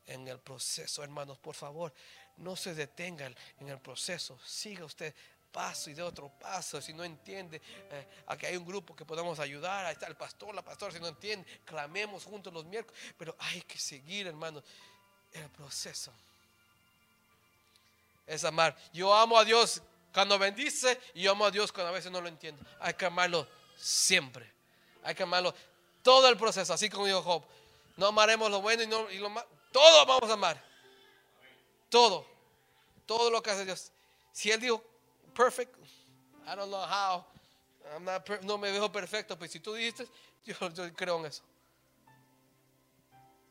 En 0.07 0.27
el 0.27 0.39
proceso, 0.41 1.03
hermanos, 1.05 1.39
por 1.39 1.55
favor, 1.55 1.95
no 2.39 2.57
se 2.57 2.75
detengan 2.75 3.35
en 3.61 3.69
el 3.69 3.79
proceso. 3.79 4.39
Siga 4.45 4.85
usted 4.85 5.15
paso 5.55 5.89
y 5.89 5.95
de 5.95 6.03
otro 6.03 6.29
paso. 6.29 6.83
Si 6.83 6.93
no 6.93 7.05
entiende, 7.05 7.63
eh, 7.91 8.07
aquí 8.27 8.47
hay 8.47 8.57
un 8.57 8.67
grupo 8.67 8.97
que 8.97 9.05
podemos 9.05 9.39
ayudar. 9.39 9.87
Ahí 9.87 9.93
está 9.93 10.09
el 10.09 10.17
pastor, 10.17 10.53
la 10.53 10.63
pastora. 10.63 10.93
Si 10.93 10.99
no 10.99 11.07
entiende, 11.07 11.47
clamemos 11.65 12.25
juntos 12.25 12.53
los 12.53 12.65
miércoles. 12.65 13.01
Pero 13.17 13.37
hay 13.39 13.63
que 13.63 13.79
seguir, 13.79 14.27
hermano, 14.27 14.63
el 15.33 15.49
proceso. 15.51 16.13
Es 18.27 18.43
amar. 18.43 18.77
Yo 18.93 19.15
amo 19.15 19.39
a 19.39 19.45
Dios 19.45 19.81
cuando 20.13 20.39
bendice 20.41 21.01
y 21.15 21.23
yo 21.23 21.31
amo 21.31 21.47
a 21.47 21.53
Dios 21.53 21.71
cuando 21.71 21.91
a 21.91 21.93
veces 21.95 22.11
no 22.11 22.21
lo 22.21 22.27
entiendo. 22.27 22.61
Hay 22.81 22.95
que 22.95 23.07
amarlo 23.07 23.47
siempre. 23.77 24.53
Hay 25.05 25.15
que 25.15 25.23
amarlo 25.23 25.55
todo 26.03 26.29
el 26.29 26.37
proceso. 26.37 26.75
Así 26.75 26.91
como 26.91 27.07
dijo 27.07 27.23
Job. 27.23 27.45
No 27.97 28.09
amaremos 28.09 28.51
lo 28.51 28.61
bueno 28.61 28.83
y, 28.83 28.89
no, 28.89 29.09
y 29.09 29.19
lo 29.19 29.31
malo. 29.31 29.47
Todo 29.71 30.05
vamos 30.05 30.29
a 30.29 30.33
amar. 30.33 30.61
Todo. 31.89 32.27
Todo 33.07 33.31
lo 33.31 33.41
que 33.41 33.51
hace 33.51 33.65
Dios. 33.65 33.93
Si 34.33 34.51
Él 34.51 34.61
dijo, 34.61 34.83
perfect. 35.35 35.75
I 36.47 36.55
don't 36.55 36.71
know 36.71 36.87
how. 36.87 37.25
I'm 37.95 38.05
not 38.05 38.29
no 38.43 38.57
me 38.57 38.71
veo 38.71 38.91
perfecto, 38.91 39.37
pero 39.39 39.51
si 39.51 39.61
tú 39.61 39.75
dijiste, 39.75 40.09
yo, 40.45 40.55
creo 40.95 41.19
en 41.21 41.27
eso. 41.27 41.43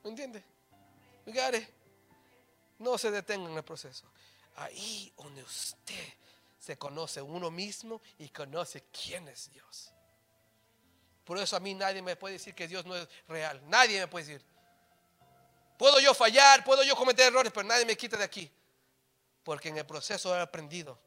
¿Me 0.03 0.09
entiende? 0.09 0.43
No 2.79 2.97
se 2.97 3.11
detenga 3.11 3.49
en 3.49 3.55
el 3.55 3.63
proceso. 3.63 4.05
Ahí 4.55 5.11
donde 5.17 5.43
usted 5.43 6.13
se 6.59 6.77
conoce 6.77 7.21
uno 7.21 7.49
mismo 7.49 8.01
y 8.17 8.29
conoce 8.29 8.83
quién 8.91 9.27
es 9.27 9.49
Dios. 9.51 9.91
Por 11.23 11.37
eso 11.37 11.55
a 11.55 11.59
mí 11.59 11.73
nadie 11.73 12.01
me 12.01 12.15
puede 12.15 12.33
decir 12.33 12.53
que 12.53 12.67
Dios 12.67 12.85
no 12.85 12.95
es 12.95 13.07
real. 13.27 13.61
Nadie 13.67 13.99
me 13.99 14.07
puede 14.07 14.25
decir. 14.25 14.45
Puedo 15.77 15.99
yo 15.99 16.13
fallar, 16.13 16.63
puedo 16.63 16.83
yo 16.83 16.95
cometer 16.95 17.27
errores, 17.27 17.51
pero 17.53 17.67
nadie 17.67 17.85
me 17.85 17.95
quita 17.95 18.17
de 18.17 18.25
aquí. 18.25 18.51
Porque 19.43 19.69
en 19.69 19.77
el 19.77 19.85
proceso 19.85 20.35
he 20.35 20.39
aprendido 20.39 20.99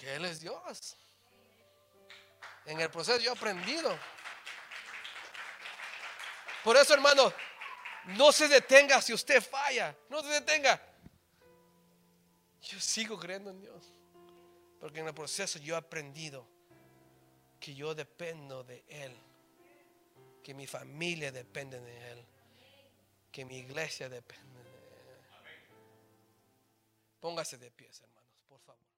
que 0.00 0.14
Él 0.14 0.24
es 0.24 0.40
Dios. 0.40 0.96
En 2.64 2.80
el 2.80 2.90
proceso 2.90 3.18
yo 3.18 3.32
he 3.32 3.36
aprendido. 3.36 3.96
Por 6.64 6.76
eso, 6.76 6.94
hermano, 6.94 7.32
no 8.06 8.32
se 8.32 8.48
detenga 8.48 9.02
si 9.02 9.12
usted 9.12 9.42
falla. 9.42 9.94
No 10.08 10.22
se 10.22 10.28
detenga. 10.28 10.80
Yo 12.62 12.80
sigo 12.80 13.18
creyendo 13.18 13.50
en 13.50 13.60
Dios. 13.60 13.92
Porque 14.80 15.00
en 15.00 15.08
el 15.08 15.14
proceso 15.14 15.58
yo 15.58 15.74
he 15.74 15.78
aprendido 15.78 16.48
que 17.58 17.74
yo 17.74 17.94
dependo 17.94 18.64
de 18.64 18.84
Él. 18.88 19.14
Que 20.42 20.54
mi 20.54 20.66
familia 20.66 21.30
depende 21.30 21.78
de 21.78 22.12
Él. 22.12 22.26
Que 23.30 23.44
mi 23.44 23.58
iglesia 23.58 24.08
depende 24.08 24.62
de 24.62 24.70
Él. 24.70 24.80
Póngase 27.20 27.58
de 27.58 27.70
pies, 27.70 28.00
hermanos, 28.00 28.30
por 28.48 28.60
favor. 28.60 28.89